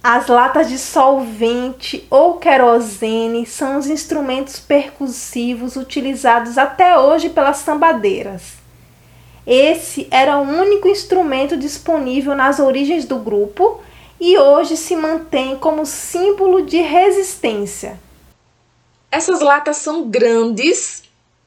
As 0.00 0.28
latas 0.28 0.68
de 0.68 0.78
solvente 0.78 2.06
ou 2.08 2.34
querosene 2.34 3.44
são 3.44 3.76
os 3.76 3.88
instrumentos 3.88 4.60
percussivos 4.60 5.74
utilizados 5.74 6.56
até 6.56 6.96
hoje 6.96 7.28
pelas 7.28 7.56
sambadeiras. 7.56 8.52
Esse 9.44 10.06
era 10.12 10.38
o 10.38 10.42
único 10.42 10.86
instrumento 10.86 11.56
disponível 11.56 12.36
nas 12.36 12.60
origens 12.60 13.04
do 13.04 13.18
grupo 13.18 13.82
e 14.20 14.38
hoje 14.38 14.76
se 14.76 14.94
mantém 14.94 15.56
como 15.56 15.84
símbolo 15.84 16.64
de 16.64 16.80
resistência. 16.80 18.03
Essas 19.14 19.38
latas 19.38 19.76
são 19.76 20.10
grandes, 20.10 21.04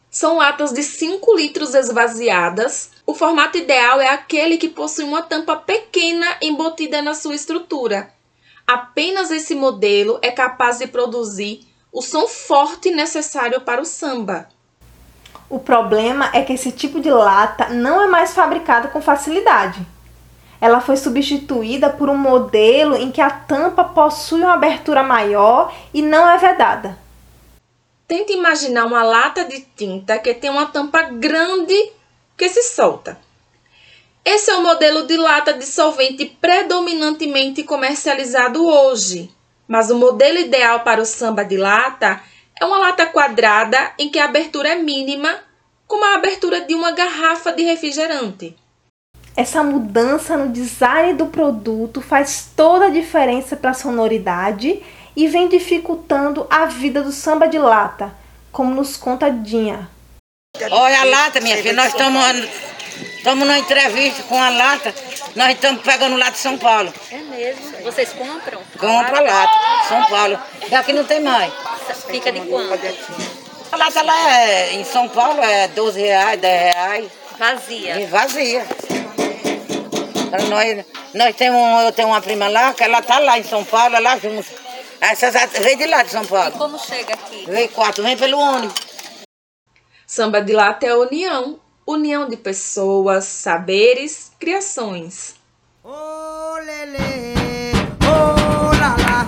são 0.09 0.37
latas 0.37 0.71
de 0.71 0.81
5 0.81 1.35
litros 1.35 1.75
esvaziadas. 1.75 2.91
O 3.05 3.13
formato 3.13 3.57
ideal 3.57 3.99
é 3.99 4.07
aquele 4.07 4.55
que 4.57 4.69
possui 4.69 5.03
uma 5.03 5.21
tampa 5.21 5.57
pequena 5.57 6.37
embutida 6.41 7.01
na 7.01 7.13
sua 7.13 7.35
estrutura. 7.35 8.09
Apenas 8.65 9.31
esse 9.31 9.53
modelo 9.53 10.17
é 10.21 10.31
capaz 10.31 10.77
de 10.77 10.87
produzir 10.87 11.67
o 11.91 12.01
som 12.01 12.25
forte 12.25 12.89
necessário 12.89 13.59
para 13.59 13.81
o 13.81 13.85
samba. 13.85 14.47
O 15.49 15.59
problema 15.59 16.29
é 16.31 16.43
que 16.43 16.53
esse 16.53 16.71
tipo 16.71 17.01
de 17.01 17.11
lata 17.11 17.67
não 17.67 18.01
é 18.01 18.07
mais 18.07 18.33
fabricado 18.33 18.87
com 18.87 19.01
facilidade. 19.01 19.85
Ela 20.61 20.79
foi 20.79 20.95
substituída 20.95 21.89
por 21.89 22.09
um 22.09 22.17
modelo 22.17 22.95
em 22.95 23.11
que 23.11 23.19
a 23.19 23.29
tampa 23.29 23.83
possui 23.83 24.39
uma 24.39 24.53
abertura 24.53 25.03
maior 25.03 25.75
e 25.93 26.01
não 26.01 26.29
é 26.29 26.37
vedada. 26.37 27.05
Tente 28.07 28.31
imaginar 28.31 28.85
uma 28.85 29.03
lata 29.03 29.43
de 29.43 29.59
tinta 29.75 30.17
que 30.17 30.33
tem 30.33 30.49
uma 30.49 30.67
tampa 30.67 31.03
grande 31.03 31.91
que 32.37 32.47
se 32.47 32.63
solta. 32.63 33.19
Esse 34.23 34.49
é 34.49 34.55
o 34.55 34.63
modelo 34.63 35.05
de 35.05 35.17
lata 35.17 35.53
de 35.53 35.65
solvente 35.65 36.25
predominantemente 36.25 37.63
comercializado 37.63 38.65
hoje. 38.65 39.29
Mas 39.67 39.89
o 39.89 39.95
modelo 39.95 40.37
ideal 40.37 40.81
para 40.81 41.01
o 41.01 41.05
samba 41.05 41.43
de 41.43 41.57
lata 41.57 42.21
é 42.59 42.65
uma 42.65 42.77
lata 42.77 43.05
quadrada 43.05 43.91
em 43.99 44.09
que 44.09 44.19
a 44.19 44.25
abertura 44.25 44.69
é 44.69 44.75
mínima, 44.75 45.39
como 45.85 46.05
a 46.05 46.15
abertura 46.15 46.61
de 46.61 46.73
uma 46.73 46.91
garrafa 46.91 47.51
de 47.51 47.63
refrigerante. 47.63 48.55
Essa 49.35 49.61
mudança 49.63 50.35
no 50.35 50.51
design 50.51 51.13
do 51.13 51.27
produto 51.27 52.01
faz 52.01 52.51
toda 52.55 52.85
a 52.85 52.89
diferença 52.89 53.55
para 53.55 53.71
a 53.71 53.73
sonoridade 53.75 54.81
e 55.17 55.27
vem 55.27 55.47
dificultando 55.47 56.45
a 56.47 56.67
vida 56.67 57.01
do 57.01 57.11
samba 57.11 57.47
de 57.47 57.57
lata, 57.57 58.13
como 58.51 58.75
nos 58.75 58.95
conta 58.95 59.31
Dinha. 59.31 59.89
Olha 60.69 61.01
a 61.01 61.03
lata, 61.05 61.41
minha 61.41 61.57
filha, 61.57 61.73
nós 61.73 61.87
estamos 61.87 62.23
estamos 63.17 63.39
numa 63.39 63.57
entrevista 63.57 64.21
com 64.23 64.39
a 64.39 64.49
lata, 64.49 64.93
nós 65.35 65.53
estamos 65.53 65.81
pegando 65.81 66.17
lata 66.17 66.33
de 66.33 66.37
São 66.37 66.55
Paulo. 66.59 66.93
É 67.11 67.17
mesmo? 67.17 67.81
Vocês 67.83 68.13
compram? 68.13 68.61
Compra 68.79 69.21
lata, 69.21 69.87
São 69.87 70.05
Paulo. 70.05 70.39
Daqui 70.69 70.93
não 70.93 71.03
tem 71.03 71.19
mais. 71.19 71.51
Fica 72.07 72.31
de 72.31 72.41
quanto? 72.41 72.79
A 73.71 73.75
lata 73.75 74.03
lá 74.03 74.39
é, 74.39 74.73
em 74.75 74.83
São 74.83 75.09
Paulo 75.09 75.41
é 75.41 75.67
12 75.69 75.99
reais, 75.99 76.39
10 76.39 76.73
reais. 76.73 77.11
Vazia. 77.39 77.99
E 78.01 78.05
vazia. 78.05 78.65
Nós, 80.47 80.85
nós 81.15 81.35
temos, 81.35 81.83
eu 81.85 81.91
tenho 81.91 82.09
uma 82.09 82.21
prima 82.21 82.47
lá, 82.47 82.71
que 82.75 82.83
ela 82.83 83.01
tá 83.01 83.17
lá 83.17 83.39
em 83.39 83.43
São 83.43 83.63
Paulo, 83.65 83.99
lá 83.99 84.15
junto. 84.19 84.66
Essas 84.99 85.33
veio 85.61 85.77
de 85.77 85.85
lá 85.87 86.03
de 86.03 86.11
São 86.11 86.25
Paulo. 86.25 86.51
Como 86.57 86.79
chega 86.79 87.13
aqui? 87.13 87.45
Veio 87.45 87.69
quatro, 87.69 88.03
vem 88.03 88.17
pelo 88.17 88.37
ônibus. 88.37 88.75
Samba 90.05 90.41
de 90.41 90.53
lata 90.53 90.85
é 90.85 90.95
união, 90.95 91.59
união 91.85 92.27
de 92.27 92.37
pessoas, 92.37 93.25
saberes, 93.25 94.31
criações. 94.39 95.35
Oh, 95.83 96.57
lele, 96.63 97.73
oh, 98.01 98.75
la, 98.77 98.95
la. 98.97 99.27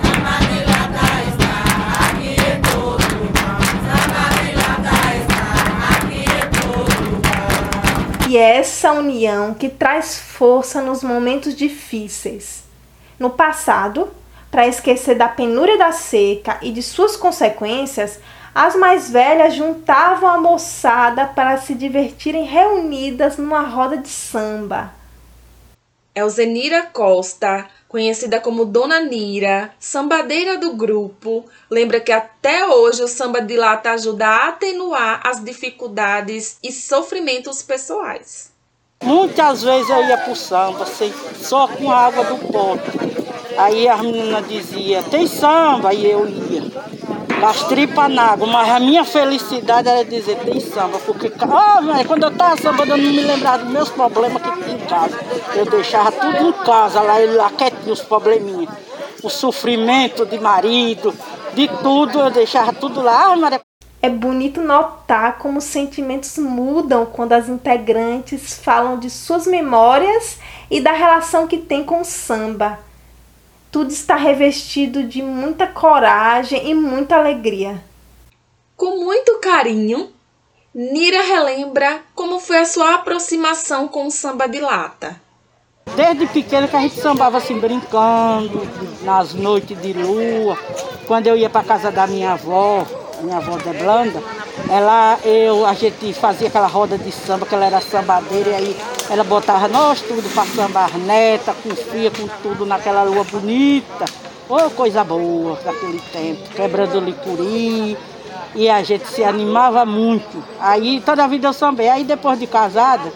E 8.29 8.37
é 8.37 8.57
essa 8.57 8.91
união 8.91 9.55
que 9.55 9.67
traz 9.67 10.19
força 10.19 10.83
nos 10.83 11.01
momentos 11.01 11.55
difíceis. 11.55 12.61
No 13.17 13.31
passado, 13.31 14.07
para 14.51 14.67
esquecer 14.67 15.15
da 15.15 15.27
penúria 15.27 15.77
da 15.77 15.91
seca 15.91 16.57
e 16.61 16.71
de 16.71 16.81
suas 16.81 17.15
consequências, 17.15 18.19
as 18.53 18.75
mais 18.75 19.09
velhas 19.09 19.53
juntavam 19.53 20.29
a 20.29 20.37
moçada 20.39 21.25
para 21.25 21.57
se 21.57 21.75
divertirem 21.75 22.45
reunidas 22.45 23.37
numa 23.37 23.61
roda 23.61 23.97
de 23.97 24.09
samba. 24.09 24.91
Elzenira 26.15 26.83
Costa, 26.83 27.67
conhecida 27.87 28.41
como 28.41 28.65
Dona 28.65 28.99
Nira, 28.99 29.71
sambadeira 29.79 30.57
do 30.57 30.73
grupo, 30.73 31.45
lembra 31.69 31.99
que 31.99 32.11
até 32.11 32.65
hoje 32.65 33.03
o 33.03 33.07
samba 33.07 33.41
de 33.41 33.55
lata 33.55 33.91
ajuda 33.91 34.27
a 34.27 34.49
atenuar 34.49 35.21
as 35.23 35.43
dificuldades 35.43 36.57
e 36.63 36.71
sofrimentos 36.71 37.61
pessoais. 37.61 38.48
Muitas 39.03 39.63
vezes 39.63 39.89
eu 39.89 40.03
ia 40.03 40.17
pro 40.17 40.35
samba 40.35 40.85
sem, 40.85 41.13
só 41.35 41.67
com 41.67 41.89
a 41.89 41.95
água 41.95 42.23
do 42.25 42.37
pote. 42.37 42.91
Aí 43.57 43.87
as 43.87 44.01
meninas 44.01 44.47
diziam, 44.47 45.01
tem 45.03 45.25
samba, 45.25 45.93
e 45.93 46.09
eu 46.11 46.27
ia. 46.27 46.63
Das 47.39 47.63
tripas 47.63 48.11
na 48.11 48.33
água, 48.33 48.45
mas 48.47 48.69
a 48.69 48.79
minha 48.79 49.05
felicidade 49.05 49.87
era 49.87 50.03
dizer, 50.03 50.37
tem 50.39 50.59
samba, 50.59 50.99
porque 50.99 51.31
oh, 51.41 51.81
mas 51.81 52.05
quando 52.05 52.23
eu 52.23 52.29
estava 52.29 52.61
sambando 52.61 52.91
eu 52.91 52.97
não 52.97 53.13
me 53.13 53.21
lembrava 53.21 53.63
dos 53.63 53.71
meus 53.71 53.89
problemas 53.89 54.41
que 54.41 54.51
tinha 54.51 54.75
em 54.75 54.79
casa. 54.79 55.17
Eu 55.55 55.65
deixava 55.65 56.11
tudo 56.11 56.49
em 56.49 56.51
casa, 56.51 57.01
lá, 57.01 57.15
lá 57.35 57.49
quietinho, 57.51 57.93
os 57.93 58.01
probleminhas. 58.01 58.73
O 59.23 59.29
sofrimento 59.29 60.25
de 60.25 60.37
marido, 60.39 61.13
de 61.53 61.67
tudo, 61.81 62.19
eu 62.19 62.29
deixava 62.29 62.73
tudo 62.73 63.01
lá. 63.01 63.31
Ah, 63.31 63.35
Maria, 63.37 63.61
É 64.01 64.09
bonito 64.09 64.61
notar 64.61 65.37
como 65.37 65.57
os 65.57 65.65
sentimentos 65.65 66.37
mudam 66.37 67.05
quando 67.05 67.33
as 67.33 67.49
integrantes 67.49 68.57
falam 68.57 68.97
de 68.97 69.09
suas 69.09 69.45
memórias 69.45 70.39
e 70.71 70.79
da 70.79 70.93
relação 70.93 71.47
que 71.47 71.57
tem 71.57 71.83
com 71.83 71.99
o 72.01 72.05
samba. 72.05 72.79
Tudo 73.69 73.91
está 73.91 74.15
revestido 74.15 75.03
de 75.03 75.21
muita 75.21 75.67
coragem 75.67 76.69
e 76.69 76.73
muita 76.73 77.17
alegria. 77.17 77.83
Com 78.75 79.03
muito 79.03 79.37
carinho, 79.39 80.09
Nira 80.73 81.21
relembra 81.21 81.99
como 82.15 82.39
foi 82.39 82.59
a 82.59 82.65
sua 82.65 82.95
aproximação 82.95 83.87
com 83.87 84.07
o 84.07 84.11
samba 84.11 84.47
de 84.47 84.59
lata. 84.59 85.19
Desde 85.95 86.27
pequena 86.27 86.67
que 86.67 86.75
a 86.75 86.81
gente 86.81 87.01
sambava 87.01 87.37
assim, 87.37 87.59
brincando, 87.59 88.61
nas 89.03 89.33
noites 89.33 89.79
de 89.81 89.93
lua. 89.93 90.57
Quando 91.07 91.27
eu 91.27 91.35
ia 91.35 91.49
para 91.49 91.65
casa 91.65 91.91
da 91.91 92.07
minha 92.07 92.33
avó, 92.33 92.85
minha 93.21 93.37
avó 93.37 93.57
de 93.57 93.77
Blanda, 93.77 94.21
ela, 94.69 95.17
eu, 95.23 95.65
a 95.65 95.73
gente 95.73 96.13
fazia 96.13 96.47
aquela 96.47 96.67
roda 96.67 96.97
de 96.97 97.11
samba, 97.11 97.45
que 97.45 97.55
ela 97.55 97.65
era 97.65 97.81
sambadeira, 97.81 98.49
e 98.49 98.55
aí 98.55 98.77
ela 99.09 99.23
botava 99.23 99.67
nós 99.67 100.01
tudo 100.01 100.31
para 100.33 100.45
sambar 100.45 100.97
neta, 100.97 101.53
com 101.53 101.69
filha, 101.75 102.11
com 102.11 102.27
tudo 102.41 102.65
naquela 102.65 103.03
lua 103.03 103.23
bonita. 103.23 104.05
Oh, 104.47 104.69
coisa 104.71 105.03
boa 105.03 105.59
daquele 105.63 105.99
tempo, 106.11 106.49
quebrando 106.55 106.99
licuri. 106.99 107.97
E 108.55 108.67
a 108.67 108.81
gente 108.81 109.07
se 109.07 109.23
animava 109.23 109.85
muito. 109.85 110.43
Aí 110.59 111.01
toda 111.01 111.23
a 111.23 111.27
vida 111.27 111.47
eu 111.47 111.53
sambei. 111.53 111.87
Aí 111.87 112.03
depois 112.03 112.39
de 112.39 112.47
casada, 112.47 113.13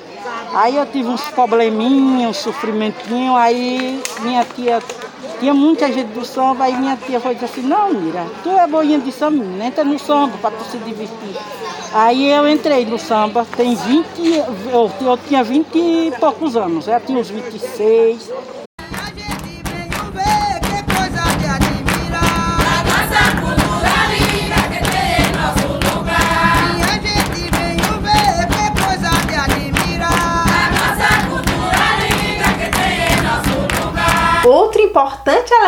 aí 0.54 0.76
eu 0.76 0.86
tive 0.86 1.10
uns 1.10 1.24
probleminhas, 1.30 2.30
uns 2.30 2.38
sofrimentinhos, 2.38 3.36
aí 3.36 4.02
minha 4.22 4.46
tia 4.46 4.80
tinha 5.44 5.54
muita 5.54 5.92
gente 5.92 6.08
do 6.14 6.24
samba, 6.24 6.64
aí 6.64 6.74
minha 6.78 6.96
tia 6.96 7.20
foi 7.20 7.34
dizer 7.34 7.48
assim, 7.48 7.64
não, 7.64 7.94
Mira, 7.94 8.26
tu 8.42 8.50
é 8.52 8.66
boinha 8.66 8.98
de 8.98 9.12
samba, 9.12 9.44
entra 9.62 9.84
no 9.84 10.00
samba 10.00 10.38
para 10.42 10.52
tu 10.52 10.64
se 10.64 10.78
divertir. 10.78 11.36
Aí 11.94 12.32
eu 12.32 12.48
entrei 12.48 12.86
no 12.86 12.98
samba, 12.98 13.46
tem 13.58 13.76
20, 13.76 14.08
eu, 14.72 14.90
eu 15.02 15.18
tinha 15.18 15.44
20 15.44 15.76
e 15.76 16.14
poucos 16.18 16.56
anos, 16.56 16.88
eu 16.88 17.00
tinha 17.02 17.20
uns 17.20 17.30
26. 17.30 18.63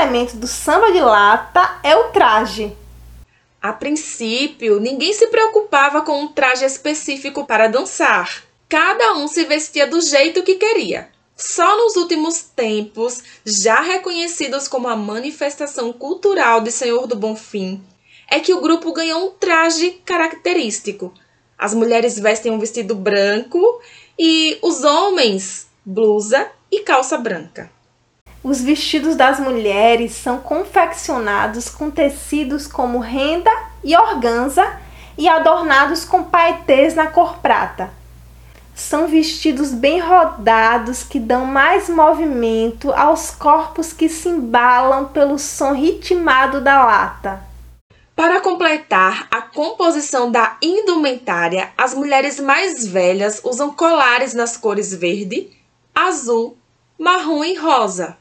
Elemento 0.06 0.38
do 0.38 0.46
samba 0.46 0.92
de 0.92 1.00
lata 1.00 1.80
é 1.84 1.96
o 1.96 2.10
traje. 2.10 2.76
A 3.60 3.74
princípio, 3.74 4.80
ninguém 4.80 5.12
se 5.12 5.28
preocupava 5.28 6.02
com 6.02 6.22
um 6.22 6.28
traje 6.28 6.64
específico 6.64 7.46
para 7.46 7.68
dançar. 7.68 8.44
Cada 8.70 9.16
um 9.16 9.28
se 9.28 9.46
vestia 9.46 9.88
do 9.88 10.00
jeito 10.00 10.44
que 10.44 10.56
queria. 10.56 11.10
Só 11.36 11.76
nos 11.76 11.96
últimos 11.96 12.42
tempos, 12.42 13.24
já 13.44 13.82
reconhecidos 13.82 14.68
como 14.68 14.88
a 14.88 14.96
manifestação 14.96 15.92
cultural 15.92 16.62
de 16.62 16.72
Senhor 16.72 17.08
do 17.08 17.16
Bonfim, 17.16 17.84
é 18.30 18.40
que 18.40 18.54
o 18.54 18.62
grupo 18.62 18.94
ganhou 18.94 19.28
um 19.28 19.32
traje 19.32 20.00
característico. 20.06 21.12
As 21.58 21.74
mulheres 21.74 22.20
vestem 22.20 22.52
um 22.52 22.60
vestido 22.60 22.94
branco 22.94 23.82
e 24.20 24.60
os 24.62 24.84
homens 24.84 25.68
blusa 25.84 26.48
e 26.72 26.82
calça 26.82 27.18
branca. 27.18 27.75
Os 28.48 28.62
vestidos 28.62 29.16
das 29.16 29.40
mulheres 29.40 30.12
são 30.12 30.38
confeccionados 30.38 31.68
com 31.68 31.90
tecidos 31.90 32.68
como 32.68 33.00
renda 33.00 33.50
e 33.84 33.98
organza 33.98 34.80
e 35.18 35.28
adornados 35.28 36.06
com 36.06 36.22
paetês 36.22 36.94
na 36.94 37.08
cor 37.08 37.40
prata. 37.40 37.90
São 38.76 39.08
vestidos 39.08 39.72
bem 39.72 40.00
rodados 40.00 41.02
que 41.02 41.20
dão 41.20 41.44
mais 41.44 41.90
movimento 41.90 42.92
aos 42.92 43.32
corpos 43.32 43.92
que 43.92 44.08
se 44.08 44.30
embalam 44.30 45.06
pelo 45.06 45.40
som 45.40 45.74
ritmado 45.74 46.62
da 46.62 46.86
lata. 46.86 47.44
Para 48.16 48.40
completar 48.42 49.28
a 49.32 49.42
composição 49.42 50.30
da 50.30 50.56
indumentária, 50.62 51.72
as 51.76 51.96
mulheres 51.96 52.40
mais 52.40 52.86
velhas 52.86 53.42
usam 53.44 53.74
colares 53.74 54.36
nas 54.36 54.56
cores 54.56 54.94
verde, 54.94 55.50
azul, 55.96 56.56
marrom 57.00 57.44
e 57.44 57.56
rosa. 57.56 58.16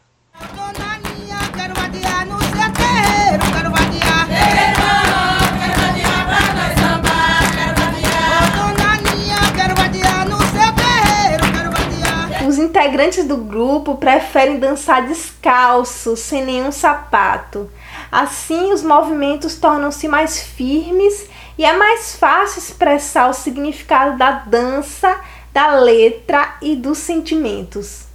Os 12.46 12.58
integrantes 12.58 13.24
do 13.24 13.36
grupo 13.36 13.96
preferem 13.96 14.58
dançar 14.58 15.06
descalços, 15.06 16.20
sem 16.20 16.44
nenhum 16.44 16.70
sapato. 16.70 17.70
Assim, 18.12 18.72
os 18.72 18.82
movimentos 18.82 19.56
tornam-se 19.56 20.06
mais 20.06 20.40
firmes 20.40 21.26
e 21.56 21.64
é 21.64 21.72
mais 21.76 22.16
fácil 22.16 22.58
expressar 22.58 23.28
o 23.28 23.32
significado 23.32 24.18
da 24.18 24.30
dança, 24.32 25.18
da 25.52 25.74
letra 25.74 26.56
e 26.60 26.76
dos 26.76 26.98
sentimentos. 26.98 28.13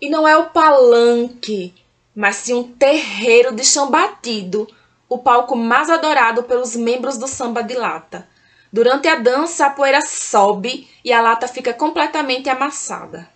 E 0.00 0.08
não 0.08 0.28
é 0.28 0.36
o 0.36 0.50
palanque, 0.50 1.74
mas 2.14 2.36
sim 2.36 2.54
um 2.54 2.62
terreiro 2.62 3.52
de 3.52 3.64
chão 3.64 3.90
batido, 3.90 4.68
o 5.08 5.18
palco 5.18 5.56
mais 5.56 5.90
adorado 5.90 6.44
pelos 6.44 6.76
membros 6.76 7.18
do 7.18 7.26
samba 7.26 7.64
de 7.64 7.74
lata. 7.74 8.24
Durante 8.72 9.08
a 9.08 9.16
dança, 9.16 9.66
a 9.66 9.70
poeira 9.70 10.00
sobe 10.00 10.88
e 11.04 11.12
a 11.12 11.20
lata 11.20 11.48
fica 11.48 11.72
completamente 11.72 12.48
amassada. 12.48 13.28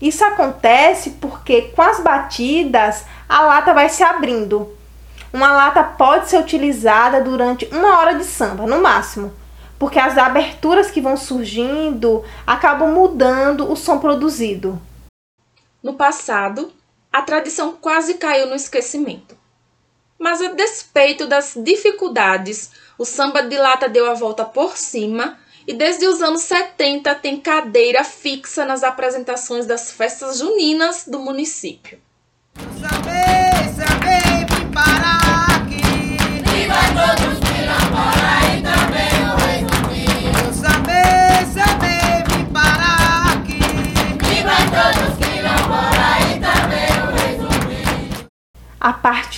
Isso 0.00 0.24
acontece 0.24 1.10
porque 1.20 1.72
com 1.74 1.82
as 1.82 1.98
batidas 1.98 3.04
a 3.28 3.40
lata 3.40 3.74
vai 3.74 3.88
se 3.88 4.04
abrindo. 4.04 4.76
Uma 5.32 5.50
lata 5.50 5.82
pode 5.82 6.28
ser 6.28 6.38
utilizada 6.38 7.20
durante 7.20 7.66
uma 7.72 7.98
hora 7.98 8.14
de 8.14 8.24
samba, 8.24 8.64
no 8.64 8.80
máximo, 8.80 9.32
porque 9.76 9.98
as 9.98 10.16
aberturas 10.16 10.88
que 10.88 11.00
vão 11.00 11.16
surgindo 11.16 12.22
acabam 12.46 12.92
mudando 12.92 13.68
o 13.68 13.74
som 13.74 13.98
produzido. 13.98 14.80
No 15.86 15.94
passado, 15.94 16.72
a 17.12 17.22
tradição 17.22 17.76
quase 17.80 18.14
caiu 18.14 18.48
no 18.48 18.56
esquecimento. 18.56 19.38
Mas 20.18 20.42
a 20.42 20.48
despeito 20.48 21.28
das 21.28 21.54
dificuldades, 21.56 22.72
o 22.98 23.04
samba 23.04 23.40
de 23.40 23.56
lata 23.56 23.88
deu 23.88 24.10
a 24.10 24.14
volta 24.14 24.44
por 24.44 24.76
cima 24.76 25.38
e 25.64 25.72
desde 25.72 26.04
os 26.08 26.20
anos 26.20 26.40
70 26.40 27.14
tem 27.14 27.40
cadeira 27.40 28.02
fixa 28.02 28.64
nas 28.64 28.82
apresentações 28.82 29.64
das 29.64 29.92
festas 29.92 30.38
juninas 30.38 31.04
do 31.06 31.20
município. 31.20 32.00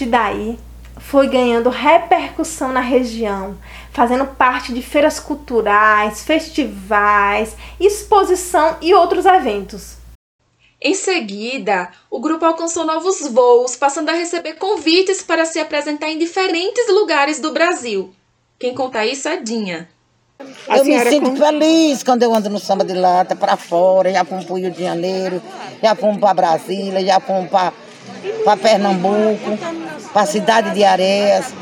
Daí, 0.09 0.59
foi 0.99 1.29
ganhando 1.29 1.71
repercussão 1.71 2.73
na 2.73 2.81
região, 2.81 3.57
fazendo 3.92 4.27
parte 4.27 4.73
de 4.73 4.83
feiras 4.83 5.21
culturais, 5.21 6.23
festivais, 6.23 7.57
exposição 7.79 8.77
e 8.81 8.92
outros 8.92 9.25
eventos. 9.25 9.97
Em 10.81 10.94
seguida, 10.94 11.90
o 12.09 12.21
grupo 12.21 12.44
alcançou 12.44 12.85
novos 12.85 13.21
voos, 13.29 13.75
passando 13.75 14.11
a 14.11 14.12
receber 14.12 14.55
convites 14.55 15.23
para 15.23 15.44
se 15.44 15.59
apresentar 15.59 16.09
em 16.09 16.18
diferentes 16.18 16.88
lugares 16.88 17.40
do 17.40 17.53
Brasil. 17.53 18.14
Quem 18.59 18.75
conta 18.75 19.05
isso 19.05 19.29
é 19.29 19.37
Dinha. 19.38 19.88
Eu 20.68 20.85
me 20.85 21.01
sinto 21.01 21.35
feliz 21.37 22.05
quando 22.05 22.23
eu 22.23 22.33
ando 22.33 22.49
no 22.49 22.61
samba 22.61 22.85
de 22.85 22.94
lata 22.94 23.35
para 23.35 23.57
fora, 23.57 24.12
já 24.12 24.25
fomos 24.25 24.44
para 24.44 24.55
o 24.55 24.59
Rio 24.59 24.71
de 24.71 24.81
Janeiro, 24.81 25.42
já 25.83 25.97
fomos 25.97 26.21
para 26.21 26.35
Brasília, 26.35 27.05
já 27.05 27.18
fomos 27.18 27.51
para 27.51 27.73
Pernambuco, 28.57 29.59
para 30.12 30.23
a 30.23 30.27
cidade 30.27 30.75
de 30.75 30.85
Areias. 30.85 31.53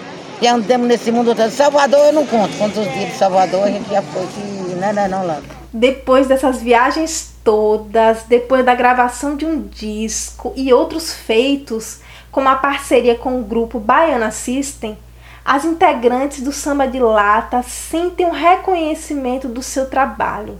Já 0.41 0.55
andamos 0.55 0.87
nesse 0.87 1.11
mundo 1.11 1.35
todo. 1.35 1.51
Salvador 1.51 1.99
eu 2.07 2.13
não 2.13 2.27
conto, 2.27 2.57
quantos 2.59 2.85
dias 2.93 3.13
de 3.13 3.19
Salvador 3.19 3.65
a 3.65 3.71
gente 3.71 3.89
já 3.89 4.03
foi 4.03 4.27
que 4.27 4.75
não, 4.77 4.93
não, 4.93 5.09
não, 5.09 5.27
lá. 5.27 5.41
Depois 5.73 6.27
dessas 6.27 6.61
viagens 6.61 7.35
todas, 7.43 8.25
depois 8.25 8.65
da 8.65 8.75
gravação 8.75 9.37
de 9.37 9.47
um 9.47 9.63
disco 9.63 10.53
e 10.57 10.73
outros 10.73 11.13
feitos, 11.13 12.01
como 12.31 12.49
a 12.49 12.57
parceria 12.57 13.15
com 13.15 13.41
o 13.41 13.45
grupo 13.45 13.79
Baiana 13.79 14.31
System, 14.31 14.97
as 15.45 15.65
integrantes 15.65 16.43
do 16.43 16.53
Samba 16.53 16.87
de 16.87 16.99
Lata 16.99 17.63
sentem 17.63 18.27
um 18.27 18.33
reconhecimento 18.33 19.49
do 19.49 19.63
seu 19.63 19.89
trabalho. 19.89 20.59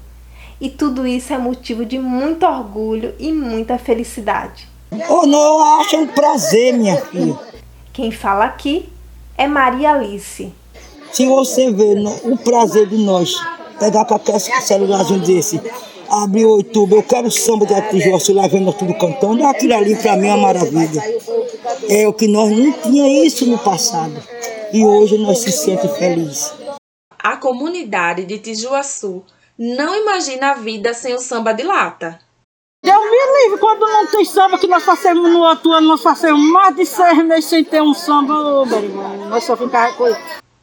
E 0.61 0.71
tudo 0.71 1.07
isso 1.07 1.33
é 1.33 1.39
motivo 1.39 1.85
de 1.85 1.99
muito 1.99 2.47
orgulho 2.47 3.15
e 3.19 3.33
muita 3.33 3.79
felicidade. 3.79 4.69
Oh, 5.09 5.27
não, 5.27 5.59
eu 5.59 5.65
acho 5.81 5.97
um 5.97 6.07
prazer, 6.07 6.73
minha 6.73 6.97
filha. 6.97 7.39
Quem 7.93 8.11
fala 8.11 8.45
aqui 8.45 8.89
é 9.37 9.47
Maria 9.47 9.93
Alice. 9.93 10.53
Se 11.13 11.27
você 11.27 11.71
vê 11.73 11.95
o 12.25 12.37
prazer 12.37 12.87
de 12.89 12.99
nós 12.99 13.35
pegar 13.79 14.05
qualquer 14.05 14.39
celularzinho 14.39 15.21
desse, 15.21 15.61
abrir 16.11 16.45
o 16.45 16.57
YouTube, 16.59 16.97
eu 16.97 17.03
quero 17.03 17.31
samba 17.31 17.67
de 17.67 17.75
Atijosso 17.75 18.33
lá 18.33 18.47
vendo 18.47 18.73
tudo 18.73 18.95
cantando, 18.95 19.45
aquilo 19.47 19.75
ali 19.75 19.97
para 19.97 20.17
mim 20.17 20.29
é 20.29 20.35
uma 20.35 20.43
maravilha. 20.43 21.03
É 21.89 22.07
o 22.07 22.13
que 22.13 22.29
nós 22.29 22.51
não 22.51 22.73
tinha 22.73 23.27
isso 23.27 23.47
no 23.47 23.59
passado 23.59 24.23
e 24.73 24.85
hoje 24.85 25.19
nós 25.19 25.39
se 25.39 25.53
sente 25.53 25.89
felizes. 25.99 26.53
A 27.19 27.37
comunidade 27.37 28.25
de 28.25 28.39
Tijuaçu 28.39 29.25
não 29.59 29.95
imagina 29.97 30.51
a 30.51 30.55
vida 30.55 30.93
sem 30.95 31.15
o 31.15 31.19
samba 31.19 31.53
de 31.53 31.63
lata. 31.63 32.19
Deus 32.87 33.05
me 33.05 33.43
livre, 33.43 33.59
quando 33.59 33.81
não 33.81 34.07
tem 34.07 34.25
samba 34.25 34.59
que 34.59 34.69
nós 34.69 34.85
fazemos 34.85 35.29
no 35.29 35.41
outro 35.41 35.73
ano, 35.73 35.89
nós 35.89 36.01
fazemos 36.01 36.41
mais 36.53 36.77
de 36.77 36.87
seis 36.87 37.19
meses 37.25 37.47
sem 37.47 37.65
ter 37.65 37.83
um 37.83 37.93
samba, 37.93 38.33
oh, 38.33 38.65
meu 38.65 38.79
irmão, 38.79 39.27
nós 39.29 39.43
só 39.43 39.57
ficamos 39.57 39.97
com 39.97 40.15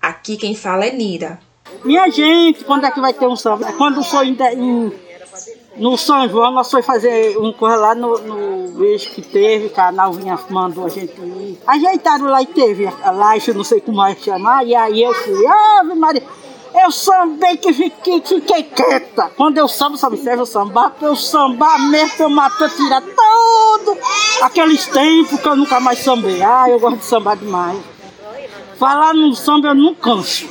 Aqui 0.01 0.37
quem 0.37 0.55
fala 0.55 0.85
é 0.85 0.91
Nira. 0.91 1.37
Minha 1.83 2.09
gente, 2.09 2.63
quando 2.63 2.85
é 2.85 2.91
que 2.91 3.01
vai 3.01 3.11
ter 3.11 3.27
um 3.27 3.35
samba? 3.35 3.73
Quando 3.73 4.01
foi 4.05 4.27
em, 4.27 4.37
em 4.55 4.93
no 5.75 5.97
São 5.97 6.29
João, 6.29 6.51
nós 6.51 6.71
foi 6.71 6.81
fazer 6.81 7.37
um 7.37 7.51
coisa 7.51 7.75
lá 7.75 7.95
no, 7.95 8.17
no 8.19 8.71
beijo 8.71 9.09
que 9.09 9.21
teve, 9.21 9.67
que 9.67 9.79
a 9.81 9.91
Nalvinha 9.91 10.39
mandou 10.49 10.85
a 10.85 10.89
gente 10.89 11.13
ir. 11.19 11.59
Ajeitaram 11.67 12.27
lá 12.27 12.41
e 12.41 12.45
teve 12.45 12.87
a 12.87 13.11
live, 13.11 13.53
não 13.53 13.63
sei 13.65 13.81
como 13.81 14.01
é 14.05 14.15
chamar, 14.15 14.65
e 14.65 14.73
aí 14.73 15.03
eu 15.03 15.13
fui, 15.13 15.45
Ave 15.45 15.95
Maria, 15.95 16.23
eu 16.83 16.91
sambei 16.91 17.57
que 17.57 17.71
fiquei, 17.71 18.21
fiquei 18.21 18.63
quieta. 18.63 19.31
Quando 19.37 19.57
eu 19.57 19.67
sambo, 19.67 19.97
sabe, 19.97 20.17
serve 20.17 20.45
sambar, 20.45 20.91
pra 20.91 21.07
eu 21.07 21.15
sambar 21.15 21.79
mesmo, 21.89 22.15
eu 22.19 22.29
matar, 22.29 22.69
tirar 22.69 23.01
tudo 23.01 23.97
aqueles 24.41 24.85
tempos 24.87 25.39
que 25.39 25.47
eu 25.47 25.55
nunca 25.55 25.79
mais 25.79 25.99
sambei. 25.99 26.41
Ah, 26.43 26.65
eu 26.69 26.79
gosto 26.79 26.97
de 26.97 27.05
sambar 27.05 27.37
demais. 27.37 27.79
Falar 28.77 29.13
no 29.13 29.33
samba 29.33 29.69
eu 29.69 29.75
não 29.75 29.95
canso. 29.95 30.49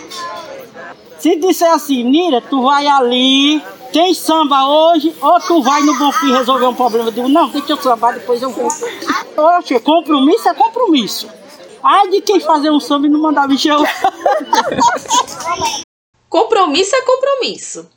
Se 1.18 1.37
disser 1.37 1.71
assim, 1.71 2.03
Nira, 2.03 2.40
tu 2.40 2.62
vai 2.62 2.87
ali 2.87 3.62
tem 3.92 4.14
samba 4.14 4.66
hoje, 4.66 5.14
ou 5.21 5.38
tu 5.40 5.62
vai 5.62 5.83
no 5.83 5.97
Bonfim 5.99 6.33
resolver 6.33 6.64
um 6.64 6.75
problema. 6.75 7.09
Eu 7.09 7.12
digo, 7.12 7.29
não, 7.29 7.51
deixa 7.51 7.73
eu 7.73 7.77
sambar, 7.77 8.14
depois 8.14 8.40
eu 8.40 8.49
vou. 8.49 8.68
Oxe, 9.37 9.79
compromisso 9.81 10.49
é 10.49 10.55
compromisso. 10.55 11.29
Ai 11.83 12.09
de 12.09 12.23
quem 12.23 12.40
fazer 12.40 12.71
um 12.71 12.81
samba 12.81 13.07
e 13.07 13.11
não 13.11 13.21
mandar 13.21 13.47
chamar. 13.59 13.87
compromisso 16.33 16.97
é 16.97 17.03
compromisso. 17.03 17.90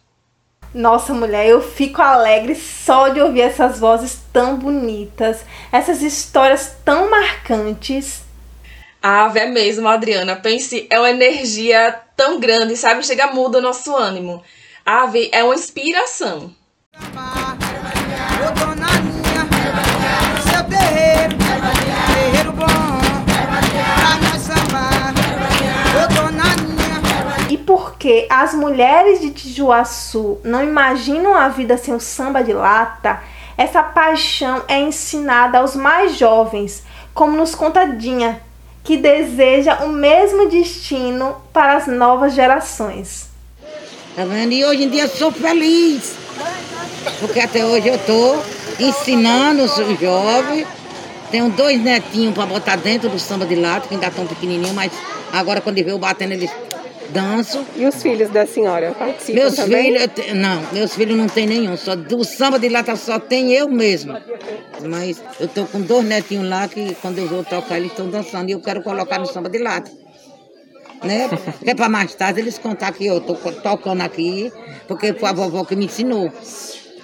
Nossa, 0.73 1.13
mulher, 1.13 1.47
eu 1.47 1.61
fico 1.61 2.01
alegre 2.01 2.53
só 2.53 3.07
de 3.07 3.21
ouvir 3.21 3.39
essas 3.39 3.79
vozes 3.79 4.19
tão 4.33 4.57
bonitas, 4.57 5.39
essas 5.71 6.01
histórias 6.01 6.75
tão 6.83 7.09
marcantes. 7.09 8.23
Ah, 9.01 9.31
é 9.33 9.45
mesmo, 9.45 9.87
Adriana. 9.87 10.35
Pense, 10.35 10.85
é 10.89 10.99
uma 10.99 11.11
energia 11.11 11.97
tão 12.17 12.37
grande, 12.37 12.75
sabe? 12.75 13.05
Chega 13.05 13.27
muda 13.27 13.59
o 13.59 13.61
nosso 13.61 13.95
ânimo. 13.95 14.43
Ave 14.85 15.29
é 15.31 15.41
uma 15.41 15.55
inspiração. 15.55 16.53
E 21.81 21.84
porque 28.05 28.27
as 28.29 28.53
mulheres 28.53 29.19
de 29.19 29.31
Tijuaçu 29.31 30.37
não 30.43 30.63
imaginam 30.63 31.33
a 31.33 31.49
vida 31.49 31.75
sem 31.75 31.91
o 31.91 31.99
samba 31.99 32.43
de 32.43 32.53
lata, 32.53 33.19
essa 33.57 33.81
paixão 33.81 34.61
é 34.67 34.79
ensinada 34.79 35.57
aos 35.57 35.75
mais 35.75 36.15
jovens, 36.15 36.83
como 37.15 37.35
nos 37.35 37.55
conta 37.55 37.83
Dinha, 37.83 38.39
que 38.83 38.95
deseja 38.95 39.85
o 39.85 39.89
mesmo 39.89 40.47
destino 40.47 41.35
para 41.51 41.77
as 41.77 41.87
novas 41.87 42.35
gerações. 42.35 43.27
Tá 44.15 44.23
vendo? 44.23 44.51
E 44.51 44.63
hoje 44.63 44.83
em 44.83 44.89
dia 44.89 45.05
eu 45.05 45.09
sou 45.09 45.31
feliz. 45.31 46.15
Porque 47.19 47.39
até 47.39 47.65
hoje 47.65 47.87
eu 47.87 47.95
estou 47.95 48.39
ensinando 48.79 49.63
os 49.63 49.99
jovens. 49.99 50.67
Tenho 51.31 51.49
dois 51.49 51.81
netinhos 51.81 52.35
para 52.35 52.45
botar 52.45 52.75
dentro 52.75 53.09
do 53.09 53.17
samba 53.17 53.47
de 53.47 53.55
lata, 53.55 53.87
que 53.87 53.95
ainda 53.95 54.09
estão 54.09 54.27
pequenininhos, 54.27 54.75
mas 54.75 54.91
agora 55.33 55.59
quando 55.59 55.79
eu 55.79 55.97
batendo 55.97 56.33
eles 56.33 56.51
dançam. 57.09 57.65
E 57.75 57.85
os 57.85 58.01
filhos 58.01 58.29
da 58.29 58.45
senhora 58.45 58.91
participam 58.93 59.41
meus 59.41 59.55
também? 59.55 59.97
Filhos, 59.97 60.33
não, 60.33 60.61
meus 60.73 60.95
filhos 60.95 61.17
não 61.17 61.27
tem 61.27 61.47
nenhum. 61.47 61.77
Só 61.77 61.95
do 61.95 62.23
samba 62.23 62.59
de 62.59 62.69
lata 62.69 62.95
só 62.95 63.19
tem 63.19 63.53
eu 63.53 63.69
mesmo. 63.69 64.17
Mas 64.87 65.21
eu 65.39 65.47
tô 65.47 65.65
com 65.65 65.81
dois 65.81 66.05
netinhos 66.05 66.47
lá 66.47 66.67
que 66.67 66.95
quando 67.01 67.19
eu 67.19 67.27
vou 67.27 67.43
tocar 67.43 67.77
eles 67.77 67.91
estão 67.91 68.09
dançando 68.09 68.49
e 68.49 68.53
eu 68.53 68.59
quero 68.59 68.81
colocar 68.83 69.19
no 69.19 69.25
samba 69.25 69.49
de 69.49 69.59
lata 69.59 69.91
né? 71.05 71.29
É 71.65 71.73
para 71.73 71.89
mais 71.89 72.13
tarde 72.15 72.41
eles 72.41 72.57
contar 72.57 72.91
que 72.93 73.05
eu 73.05 73.21
tô 73.21 73.35
tocando 73.35 74.01
aqui, 74.01 74.51
porque 74.87 75.13
foi 75.13 75.29
a 75.29 75.33
vovó 75.33 75.63
que 75.63 75.75
me 75.75 75.85
ensinou. 75.85 76.31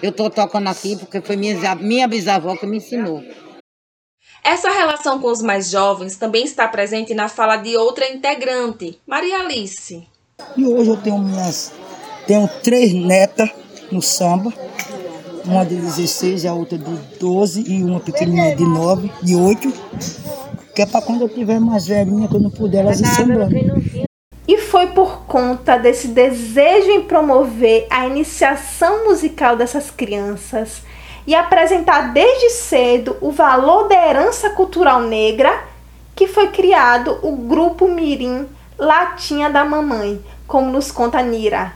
Eu 0.02 0.12
tô 0.12 0.30
tocando 0.30 0.68
aqui 0.68 0.96
porque 0.96 1.22
foi 1.22 1.36
minha, 1.36 1.76
minha 1.76 2.08
bisavó 2.08 2.56
que 2.56 2.66
me 2.66 2.78
ensinou. 2.78 3.24
Essa 4.44 4.70
relação 4.70 5.20
com 5.20 5.32
os 5.32 5.42
mais 5.42 5.70
jovens 5.70 6.16
também 6.16 6.44
está 6.44 6.68
presente 6.68 7.14
na 7.14 7.30
fala 7.30 7.58
de 7.58 7.78
outra 7.78 8.10
integrante, 8.12 9.00
Maria 9.06 9.40
Alice. 9.40 10.08
E 10.58 10.66
hoje 10.66 10.90
eu 10.90 10.98
tenho 10.98 11.20
minhas. 11.20 11.72
Tenho 12.28 12.48
três 12.64 12.94
netas 12.94 13.50
no 13.92 14.02
samba. 14.02 14.54
Uma 15.46 15.66
de 15.66 15.76
16, 15.76 16.46
a 16.46 16.54
outra 16.54 16.78
de 16.78 16.92
12 17.20 17.64
e 17.68 17.84
uma 17.84 18.00
pequenininha 18.00 18.56
de 18.56 18.64
9, 18.64 19.12
de 19.24 19.36
8 19.36 19.74
que 20.74 20.82
é 20.82 20.86
para 20.86 21.02
quando 21.02 21.22
eu 21.22 21.30
tiver 21.30 21.60
mais 21.60 21.86
velhinha, 21.88 22.28
que 22.28 22.36
eu 22.36 22.40
não 22.40 22.50
puder, 22.50 22.80
elas 22.80 23.00
ir 23.00 23.08
sembrando. 23.08 23.54
E 24.48 24.58
foi 24.58 24.88
por 24.88 25.26
conta 25.26 25.78
desse 25.78 26.08
desejo 26.08 26.90
em 26.90 27.02
promover 27.04 27.88
a 27.90 28.08
iniciação 28.08 29.06
musical 29.06 29.56
dessas 29.56 29.92
crianças 29.92 30.82
e 31.26 31.36
apresentar 31.36 32.14
desde 32.14 32.50
cedo 32.50 33.18
o 33.22 33.32
valor 33.32 33.88
da 33.88 33.96
herança 33.96 34.50
cultural 34.52 35.02
negra 35.02 35.64
que 36.16 36.28
foi 36.28 36.48
criado 36.48 37.20
o 37.22 37.36
Grupo 37.36 37.88
Mirim 37.88 38.48
Latinha 38.78 39.50
da 39.50 39.64
Mamãe, 39.64 40.20
como 40.48 40.72
nos 40.72 40.92
conta 40.92 41.22
Nira. 41.22 41.74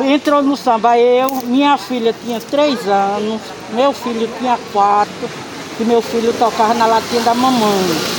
Entrou 0.00 0.42
no 0.42 0.56
samba 0.56 0.98
eu, 0.98 1.28
minha 1.44 1.76
filha 1.76 2.14
tinha 2.24 2.40
três 2.40 2.86
anos, 2.88 3.40
meu 3.70 3.92
filho 3.92 4.28
tinha 4.38 4.58
quatro, 4.72 5.28
que 5.76 5.84
meu 5.84 6.00
filho 6.00 6.32
tocava 6.32 6.74
na 6.74 6.86
latinha 6.86 7.20
da 7.22 7.34
mamãe. 7.34 8.16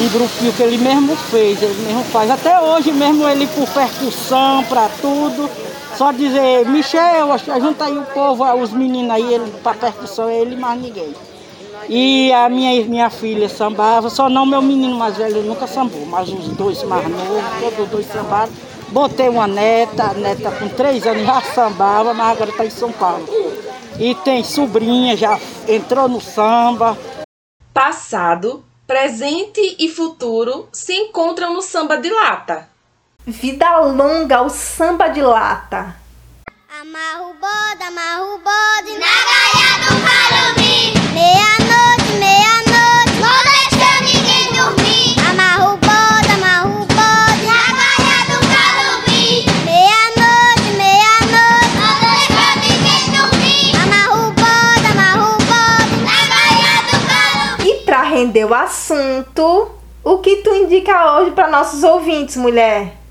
Um 0.00 0.08
grupinho 0.08 0.52
que 0.52 0.62
ele 0.62 0.78
mesmo 0.78 1.14
fez, 1.14 1.62
ele 1.62 1.86
mesmo 1.86 2.02
faz. 2.04 2.28
Até 2.28 2.60
hoje 2.60 2.90
mesmo 2.90 3.28
ele 3.28 3.46
por 3.46 3.68
percussão, 3.68 4.64
para 4.64 4.88
tudo. 5.00 5.48
Só 5.96 6.10
dizer, 6.12 6.66
Michel, 6.66 7.28
junta 7.60 7.84
aí 7.84 7.96
o 7.96 8.02
povo, 8.02 8.44
os 8.54 8.72
meninos 8.72 9.12
aí, 9.12 9.34
ele 9.34 9.52
percussão 9.80 10.28
é 10.28 10.40
ele 10.40 10.56
mais 10.56 10.80
ninguém. 10.80 11.14
E 11.88 12.32
a 12.32 12.48
minha, 12.48 12.84
minha 12.86 13.10
filha 13.10 13.48
sambava, 13.48 14.08
só 14.08 14.28
não 14.28 14.46
meu 14.46 14.62
menino 14.62 14.96
mais 14.96 15.16
velho 15.16 15.42
nunca 15.42 15.66
sambou, 15.66 16.04
mas 16.06 16.28
os 16.30 16.48
dois 16.48 16.82
mais 16.84 17.06
novos, 17.08 17.44
todos 17.60 17.78
os 17.80 17.88
dois 17.88 18.06
sambaram. 18.06 18.52
Botei 18.88 19.28
uma 19.28 19.46
neta, 19.46 20.04
a 20.04 20.14
neta 20.14 20.50
com 20.52 20.68
três 20.68 21.06
anos 21.06 21.24
já 21.24 21.40
sambava, 21.40 22.14
mas 22.14 22.32
agora 22.32 22.50
está 22.50 22.64
em 22.64 22.70
São 22.70 22.90
Paulo. 22.92 23.26
E 23.98 24.14
tem 24.16 24.42
sobrinha, 24.42 25.16
já 25.16 25.38
entrou 25.68 26.08
no 26.08 26.20
samba. 26.20 26.96
Passado, 27.72 28.64
presente 28.86 29.76
e 29.78 29.88
futuro 29.88 30.68
se 30.72 30.94
encontram 30.94 31.52
no 31.52 31.62
samba 31.62 31.96
de 31.96 32.10
lata. 32.10 32.73
Vida 33.26 33.78
longa 33.78 34.36
ao 34.36 34.50
samba 34.50 35.08
de 35.08 35.22
lata. 35.22 35.96
Amarra 36.78 37.22
o 37.22 37.32
bode, 37.32 37.82
o 37.82 38.36
bode 38.36 38.98
na 38.98 39.16
gaia 39.32 39.80
do 39.80 39.96
calumbi. 40.04 40.92
Meia-noite, 41.14 42.20
meia-noite, 42.20 43.16
não 43.22 43.40
deixa 43.48 43.88
ninguém 44.02 44.52
dormir. 44.52 45.16
Amarra 45.26 45.72
o 45.72 45.76
bode, 45.78 46.34
o 46.66 46.84
bode 46.84 47.46
na 47.48 47.64
gaia 47.72 48.18
do 48.28 48.38
calumbi. 48.52 49.48
Meia-noite, 49.64 50.68
meia-noite, 50.76 51.80
não 51.80 51.94
deixa 52.04 52.46
ninguém 52.60 53.04
dormir. 53.16 53.72
Amarra 53.82 54.16
o 54.20 54.28
bode, 54.32 54.90
o 55.16 55.40
bode 55.48 55.96
na 56.04 56.18
gaia 56.28 56.76
do 56.90 56.96
calumbi. 57.08 57.70
E 57.70 57.72
para 57.86 58.02
render 58.02 58.44
o 58.44 58.52
assunto, 58.52 59.70
o 60.04 60.18
que 60.18 60.42
tu 60.42 60.54
indica 60.54 61.16
hoje 61.16 61.30
para 61.30 61.48
nossos 61.48 61.82
ouvintes, 61.82 62.36
mulher? 62.36 63.02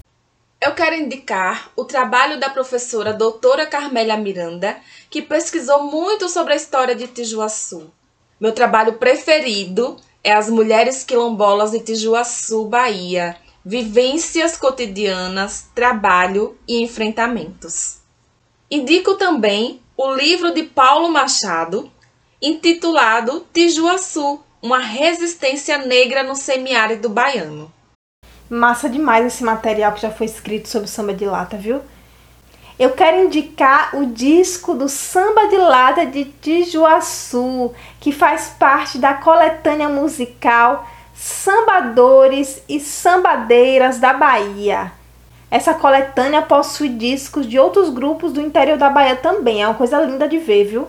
Eu 0.66 0.74
quero 0.74 0.96
indicar 0.96 1.70
o 1.76 1.84
trabalho 1.84 2.40
da 2.40 2.50
professora 2.50 3.12
doutora 3.12 3.66
Carmélia 3.66 4.16
Miranda, 4.16 4.78
que 5.10 5.22
pesquisou 5.22 5.84
muito 5.92 6.30
sobre 6.30 6.54
a 6.54 6.56
história 6.56 6.96
de 6.96 7.06
Tijuaçu. 7.06 7.92
Meu 8.40 8.54
trabalho 8.54 8.94
preferido 8.94 9.98
é 10.24 10.32
As 10.32 10.50
Mulheres 10.50 11.04
Quilombolas 11.04 11.72
de 11.72 11.82
Tijuaçu, 11.82 12.64
Bahia. 12.64 13.36
Vivências 13.66 14.56
cotidianas, 14.56 15.68
trabalho 15.76 16.58
e 16.66 16.82
enfrentamentos. 16.82 17.98
Indico 18.72 19.16
também 19.16 19.82
o 19.98 20.14
livro 20.14 20.54
de 20.54 20.64
Paulo 20.64 21.10
Machado, 21.10 21.92
intitulado 22.42 23.46
Tijuaçu, 23.54 24.40
uma 24.62 24.80
resistência 24.80 25.78
negra 25.80 26.24
no 26.24 26.38
semiárido 26.38 27.10
baiano. 27.10 27.70
Massa 28.54 28.88
demais 28.88 29.26
esse 29.26 29.44
material 29.44 29.94
que 29.94 30.02
já 30.02 30.12
foi 30.12 30.28
escrito 30.28 30.70
sobre 30.70 30.88
samba 30.88 31.12
de 31.12 31.26
lata, 31.26 31.58
viu? 31.58 31.82
Eu 32.78 32.92
quero 32.92 33.24
indicar 33.24 33.96
o 33.96 34.06
disco 34.06 34.76
do 34.76 34.88
Samba 34.88 35.48
de 35.48 35.58
Lata 35.58 36.06
de 36.06 36.26
Tijuaçu, 36.26 37.74
que 38.00 38.12
faz 38.12 38.54
parte 38.60 39.00
da 39.00 39.16
coletânea 39.16 39.90
musical 39.90 40.88
Sambadores 41.16 42.62
e 42.70 42.80
Sambadeiras 42.80 43.98
da 43.98 44.14
Bahia. 44.14 44.92
Essa 45.50 45.74
coletânea 45.74 46.44
possui 46.44 46.90
discos 46.90 47.48
de 47.48 47.58
outros 47.58 47.90
grupos 47.90 48.32
do 48.34 48.42
interior 48.42 48.78
da 48.78 48.90
Bahia 48.90 49.16
também, 49.16 49.64
é 49.64 49.68
uma 49.68 49.74
coisa 49.74 50.00
linda 50.00 50.28
de 50.28 50.38
ver, 50.38 50.66
viu? 50.66 50.88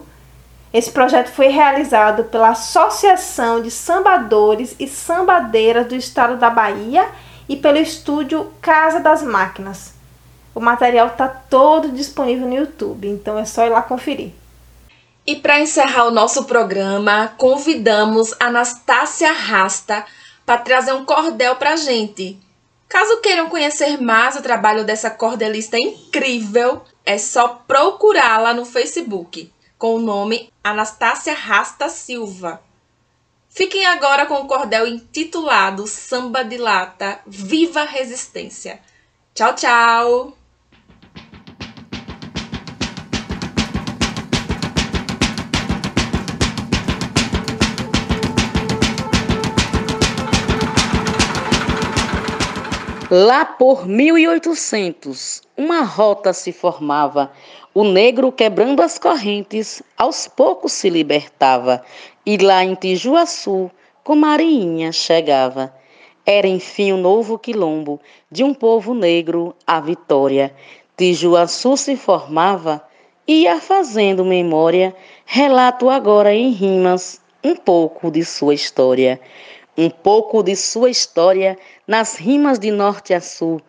Esse 0.71 0.91
projeto 0.91 1.29
foi 1.29 1.49
realizado 1.49 2.25
pela 2.25 2.51
Associação 2.51 3.63
de 3.63 3.71
Sambadores 3.71 4.77
e 4.79 4.87
Sambadeiras 4.87 5.87
do 5.87 5.95
Estado 5.95 6.37
da 6.37 6.51
Bahia 6.51 7.09
e 7.49 7.57
pelo 7.57 7.79
estúdio 7.79 8.53
Casa 8.61 9.01
das 9.01 9.23
Máquinas. 9.23 9.95
O 10.55 10.61
material 10.61 11.09
está 11.09 11.29
todo 11.29 11.91
disponível 11.91 12.47
no 12.47 12.55
YouTube, 12.55 13.09
então 13.09 13.39
é 13.39 13.45
só 13.45 13.67
ir 13.67 13.71
lá 13.71 13.83
conferir. 13.83 14.33
E 15.27 15.37
para 15.37 15.61
encerrar 15.61 16.05
o 16.05 16.11
nosso 16.11 16.45
programa, 16.45 17.33
convidamos 17.39 18.35
Anastácia 18.39 19.33
Rasta 19.33 20.05
para 20.45 20.59
trazer 20.59 20.93
um 20.93 21.05
cordel 21.05 21.57
para 21.57 21.73
a 21.73 21.77
gente. 21.77 22.39
Caso 22.87 23.21
queiram 23.21 23.49
conhecer 23.49 24.01
mais 24.01 24.37
o 24.37 24.43
trabalho 24.43 24.85
dessa 24.85 25.11
cordelista 25.11 25.77
incrível, 25.79 26.83
é 27.05 27.19
só 27.19 27.63
procurá-la 27.67 28.53
no 28.53 28.65
Facebook 28.65 29.51
com 29.79 29.97
o 29.97 30.01
nome 30.01 30.53
Anastácia 30.63 31.35
Rasta 31.35 31.89
Silva. 31.89 32.61
Fiquem 33.57 33.87
agora 33.87 34.27
com 34.27 34.35
o 34.35 34.49
cordel 34.49 34.85
intitulado 34.85 35.87
Samba 35.87 36.43
de 36.43 36.57
Lata 36.57 37.21
Viva 37.25 37.85
Resistência. 37.85 38.81
Tchau, 39.33 39.55
tchau! 39.55 40.37
Lá 53.09 53.45
por 53.45 53.87
1800, 53.87 55.43
uma 55.57 55.83
rota 55.83 56.33
se 56.33 56.51
formava. 56.51 57.31
O 57.73 57.85
negro, 57.85 58.33
quebrando 58.33 58.83
as 58.83 58.99
correntes, 58.99 59.81
aos 59.97 60.27
poucos 60.27 60.73
se 60.73 60.91
libertava. 60.91 61.85
E 62.27 62.39
lá 62.39 62.65
em 62.65 62.75
Tijuaçu, 62.75 63.71
com 64.03 64.17
Marinha 64.17 64.93
chegava. 64.93 65.75
Era 66.25 66.47
enfim 66.47 66.93
o 66.93 66.97
novo 66.97 67.39
quilombo 67.39 68.01
de 68.31 68.43
um 68.43 68.55
povo 68.55 68.95
negro, 68.95 69.55
a 69.67 69.79
vitória. 69.79 70.55
Tijuaçu 70.97 71.77
se 71.77 71.97
formava, 71.97 72.83
ia 73.29 73.61
fazendo 73.61 74.25
memória, 74.25 74.97
relato 75.27 75.91
agora 75.91 76.33
em 76.33 76.51
rimas 76.51 77.21
um 77.45 77.55
pouco 77.55 78.11
de 78.11 78.25
sua 78.25 78.55
história. 78.55 79.21
Um 79.77 79.91
pouco 79.91 80.43
de 80.43 80.57
sua 80.57 80.89
história 80.89 81.59
nas 81.87 82.17
rimas 82.17 82.59
de 82.59 82.71
norte 82.71 83.13
a 83.13 83.21
sul. 83.21 83.61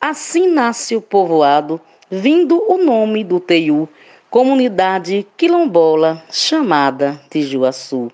Assim 0.00 0.46
nasce 0.46 0.94
o 0.94 1.02
povoado, 1.02 1.80
vindo 2.08 2.62
o 2.68 2.78
nome 2.78 3.24
do 3.24 3.40
Teiu, 3.40 3.88
comunidade 4.34 5.24
quilombola 5.36 6.20
chamada 6.28 7.20
Tijuaçu. 7.30 8.10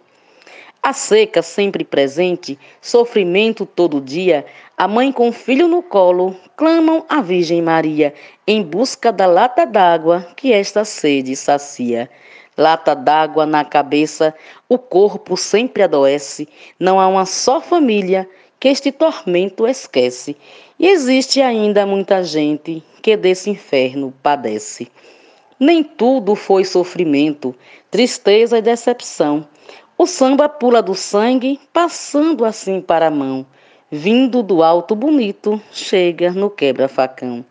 A 0.83 0.93
seca 0.93 1.41
sempre 1.41 1.83
presente, 1.83 2.59
sofrimento 2.79 3.65
todo 3.65 4.03
dia, 4.03 4.45
a 4.77 4.87
mãe 4.87 5.11
com 5.11 5.31
o 5.31 5.33
filho 5.33 5.67
no 5.67 5.83
colo 5.83 6.37
clamam 6.59 7.07
a 7.09 7.23
Virgem 7.23 7.63
Maria 7.63 8.13
em 8.47 8.63
busca 8.63 9.11
da 9.11 9.25
lata 9.25 9.65
d'água 9.65 10.29
que 10.37 10.53
esta 10.53 10.85
sede 10.85 11.35
sacia. 11.35 12.11
Lata 12.55 12.95
d'água 12.95 13.47
na 13.47 13.65
cabeça, 13.65 14.35
o 14.69 14.77
corpo 14.77 15.39
sempre 15.39 15.85
adoece, 15.85 16.47
não 16.79 17.01
há 17.01 17.09
uma 17.09 17.25
só 17.25 17.63
família 17.63 18.29
que 18.61 18.69
este 18.69 18.93
tormento 18.93 19.67
esquece. 19.67 20.37
E 20.79 20.87
existe 20.87 21.41
ainda 21.41 21.87
muita 21.87 22.23
gente 22.23 22.85
que 23.01 23.17
desse 23.17 23.49
inferno 23.49 24.13
padece. 24.23 24.91
Nem 25.61 25.85
tudo 25.85 26.35
foi 26.35 26.65
sofrimento, 26.65 27.55
tristeza 27.91 28.57
e 28.57 28.63
decepção. 28.63 29.47
O 29.99 30.07
samba 30.07 30.49
pula 30.49 30.81
do 30.81 30.95
sangue, 30.95 31.61
passando 31.71 32.47
assim 32.47 32.81
para 32.81 33.09
a 33.09 33.11
mão. 33.11 33.45
Vindo 33.91 34.43
do 34.43 34.63
alto 34.63 34.95
bonito, 34.95 35.61
chega 35.71 36.31
no 36.31 36.49
quebra-facão. 36.49 37.45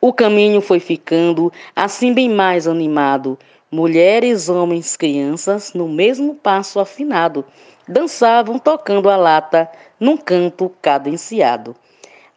O 0.00 0.12
caminho 0.12 0.60
foi 0.60 0.80
ficando 0.80 1.52
assim 1.76 2.12
bem 2.12 2.28
mais 2.28 2.66
animado. 2.66 3.38
Mulheres, 3.70 4.48
homens, 4.48 4.96
crianças, 4.96 5.72
no 5.72 5.88
mesmo 5.88 6.34
passo 6.34 6.80
afinado, 6.80 7.44
dançavam 7.86 8.58
tocando 8.58 9.08
a 9.08 9.16
lata 9.16 9.70
num 10.00 10.16
canto 10.16 10.72
cadenciado. 10.82 11.76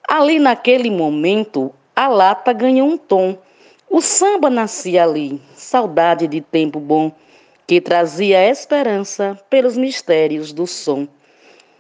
Ali 0.08 0.38
naquele 0.38 0.91
momento, 0.91 1.74
a 1.95 2.08
lata 2.08 2.54
ganhou 2.54 2.88
um 2.88 2.98
tom. 2.98 3.36
O 3.91 4.02
samba 4.02 4.52
nascia 4.52 5.04
ali, 5.04 5.41
saudade 5.56 6.28
de 6.28 6.41
tempo 6.41 6.80
bom 6.80 7.12
que 7.65 7.82
trazia 7.82 8.47
esperança 8.47 9.36
pelos 9.49 9.75
mistérios 9.75 10.54
do 10.54 10.67
som. 10.67 11.08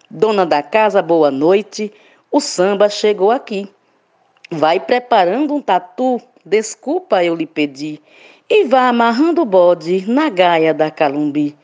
Dona 0.09 0.43
da 0.43 0.63
casa, 0.63 1.03
boa 1.03 1.29
noite, 1.29 1.93
o 2.31 2.39
samba 2.39 2.89
chegou 2.89 3.29
aqui. 3.29 3.69
Vai 4.49 4.79
preparando 4.79 5.53
um 5.53 5.61
tatu, 5.61 6.19
desculpa 6.43 7.23
eu 7.23 7.35
lhe 7.35 7.45
pedi, 7.45 8.01
e 8.49 8.63
vá 8.63 8.89
amarrando 8.89 9.43
o 9.43 9.45
bode 9.45 10.09
na 10.09 10.29
gaia 10.29 10.73
da 10.73 10.89
calumbi, 10.89 11.55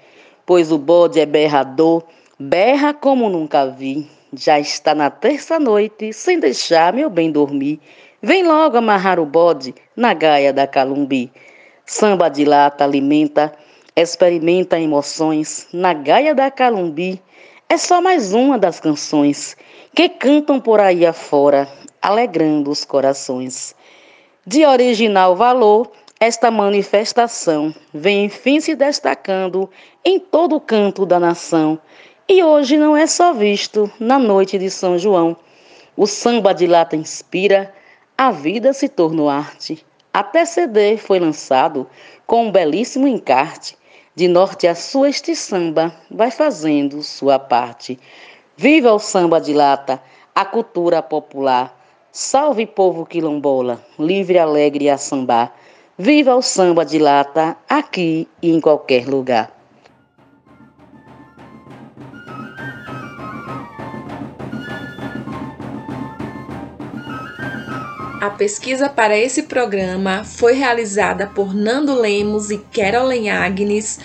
pois 0.45 0.71
o 0.71 0.77
bode 0.77 1.19
é 1.19 1.25
berrador, 1.25 2.03
berra 2.37 2.93
como 2.93 3.29
nunca 3.29 3.65
vi. 3.65 4.07
Já 4.31 4.59
está 4.59 4.93
na 4.93 5.09
terça-noite, 5.09 6.13
sem 6.13 6.39
deixar 6.39 6.93
meu 6.93 7.09
bem 7.09 7.31
dormir. 7.31 7.79
Vem 8.25 8.41
logo 8.41 8.75
amarrar 8.75 9.19
o 9.19 9.25
bode 9.27 9.75
na 9.95 10.11
gaia 10.11 10.51
da 10.51 10.65
calumbi. 10.65 11.31
Samba 11.85 12.27
dilata, 12.27 12.83
alimenta, 12.83 13.53
experimenta 13.95 14.79
emoções 14.79 15.67
na 15.71 15.93
Gaia 15.93 16.33
da 16.33 16.49
Calumbi. 16.49 17.21
É 17.69 17.77
só 17.77 18.01
mais 18.01 18.33
uma 18.33 18.57
das 18.57 18.79
canções 18.79 19.55
que 19.93 20.09
cantam 20.09 20.59
por 20.59 20.79
aí 20.79 21.05
afora, 21.05 21.69
alegrando 22.01 22.71
os 22.71 22.83
corações. 22.83 23.75
De 24.43 24.65
original 24.65 25.35
valor, 25.35 25.91
esta 26.19 26.49
manifestação 26.49 27.75
vem 27.93 28.25
enfim 28.25 28.59
se 28.59 28.73
destacando 28.73 29.69
em 30.03 30.19
todo 30.19 30.55
o 30.55 30.59
canto 30.59 31.05
da 31.05 31.19
nação. 31.19 31.77
E 32.27 32.43
hoje 32.43 32.75
não 32.75 32.97
é 32.97 33.05
só 33.05 33.33
visto 33.33 33.87
na 33.99 34.17
noite 34.17 34.57
de 34.57 34.71
São 34.71 34.97
João. 34.97 35.37
O 35.95 36.07
samba 36.07 36.55
de 36.55 36.65
lata 36.65 36.95
inspira, 36.95 37.71
a 38.17 38.31
vida 38.31 38.71
se 38.73 38.87
tornou 38.87 39.29
arte. 39.29 39.85
Até 40.13 40.45
CD 40.45 40.97
foi 40.97 41.19
lançado 41.19 41.87
com 42.25 42.47
um 42.47 42.51
belíssimo 42.51 43.07
encarte 43.07 43.77
de 44.15 44.29
norte 44.29 44.65
a 44.65 44.73
sul, 44.73 45.05
este 45.05 45.35
samba 45.35 45.93
vai 46.09 46.31
fazendo 46.31 47.03
sua 47.03 47.37
parte. 47.37 47.99
Viva 48.55 48.93
o 48.93 48.99
samba 48.99 49.41
de 49.41 49.53
lata, 49.53 50.01
a 50.33 50.45
cultura 50.45 51.01
popular. 51.01 51.77
Salve 52.13 52.65
povo 52.65 53.05
quilombola, 53.05 53.83
livre, 53.99 54.39
alegre 54.39 54.89
a 54.89 54.97
sambar. 54.97 55.53
Viva 55.97 56.33
o 56.33 56.41
samba 56.41 56.85
de 56.85 56.97
lata, 56.97 57.57
aqui 57.67 58.25
e 58.41 58.51
em 58.51 58.61
qualquer 58.61 59.05
lugar. 59.05 59.54
A 68.25 68.29
pesquisa 68.31 68.89
para 68.89 69.15
esse 69.15 69.43
programa 69.43 70.23
foi 70.23 70.53
realizada 70.53 71.27
por 71.27 71.53
Nando 71.53 71.93
Lemos 71.93 72.49
e 72.49 72.57
Carolyn 72.57 73.29
Agnes, 73.29 73.99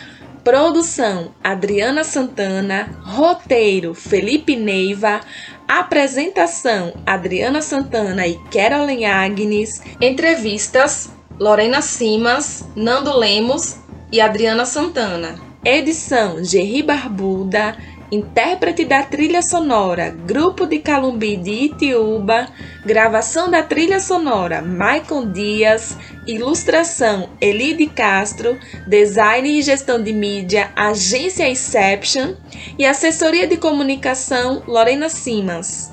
produção 0.44 1.33
Adriana 1.42 2.04
Santana, 2.04 3.00
roteiro 3.02 3.94
Felipe 3.94 4.56
Neiva, 4.56 5.22
apresentação 5.66 6.92
Adriana 7.06 7.62
Santana 7.62 8.26
e 8.26 8.35
Carolyn 8.52 9.06
Agnes, 9.06 9.80
entrevistas 10.02 11.09
Lorena 11.38 11.80
Simas, 11.80 12.68
Nando 12.76 13.16
Lemos 13.16 13.78
e 14.12 14.20
Adriana 14.20 14.66
Santana, 14.66 15.37
edição 15.64 16.44
Gerri 16.44 16.83
Barbuda, 16.83 17.74
intérprete 18.11 18.85
da 18.85 19.03
trilha 19.03 19.40
sonora, 19.40 20.11
Grupo 20.27 20.66
de 20.66 20.79
Calumbi 20.79 21.37
de 21.37 21.51
Itiúba, 21.51 22.49
gravação 22.85 23.51
da 23.51 23.62
trilha 23.62 24.01
sonora, 24.01 24.61
Maicon 24.61 25.31
Dias, 25.31 25.96
ilustração, 26.27 27.29
Elide 27.40 27.87
Castro, 27.87 28.59
design 28.87 29.49
e 29.49 29.62
gestão 29.62 30.03
de 30.03 30.12
mídia, 30.12 30.70
Agência 30.75 31.49
Inception 31.49 32.35
e 32.79 32.85
assessoria 32.85 33.46
de 33.46 33.57
comunicação, 33.57 34.62
Lorena 34.66 35.09
Simas. 35.09 35.92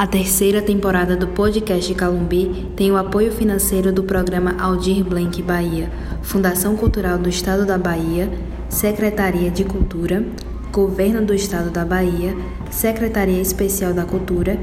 A 0.00 0.06
terceira 0.06 0.62
temporada 0.62 1.14
do 1.14 1.28
podcast 1.28 1.92
Calumbi 1.92 2.72
tem 2.74 2.90
o 2.90 2.96
apoio 2.96 3.30
financeiro 3.30 3.92
do 3.92 4.02
programa 4.02 4.56
Aldir 4.58 5.04
Blanc 5.04 5.42
Bahia, 5.42 5.90
Fundação 6.30 6.76
Cultural 6.76 7.18
do 7.18 7.28
Estado 7.28 7.66
da 7.66 7.76
Bahia, 7.76 8.30
Secretaria 8.68 9.50
de 9.50 9.64
Cultura, 9.64 10.24
Governo 10.70 11.26
do 11.26 11.34
Estado 11.34 11.72
da 11.72 11.84
Bahia, 11.84 12.36
Secretaria 12.70 13.42
Especial 13.42 13.92
da 13.92 14.04
Cultura, 14.04 14.56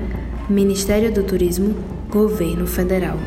Ministério 0.49 1.11
do 1.11 1.23
Turismo, 1.23 1.75
Governo 2.09 2.65
Federal. 2.65 3.17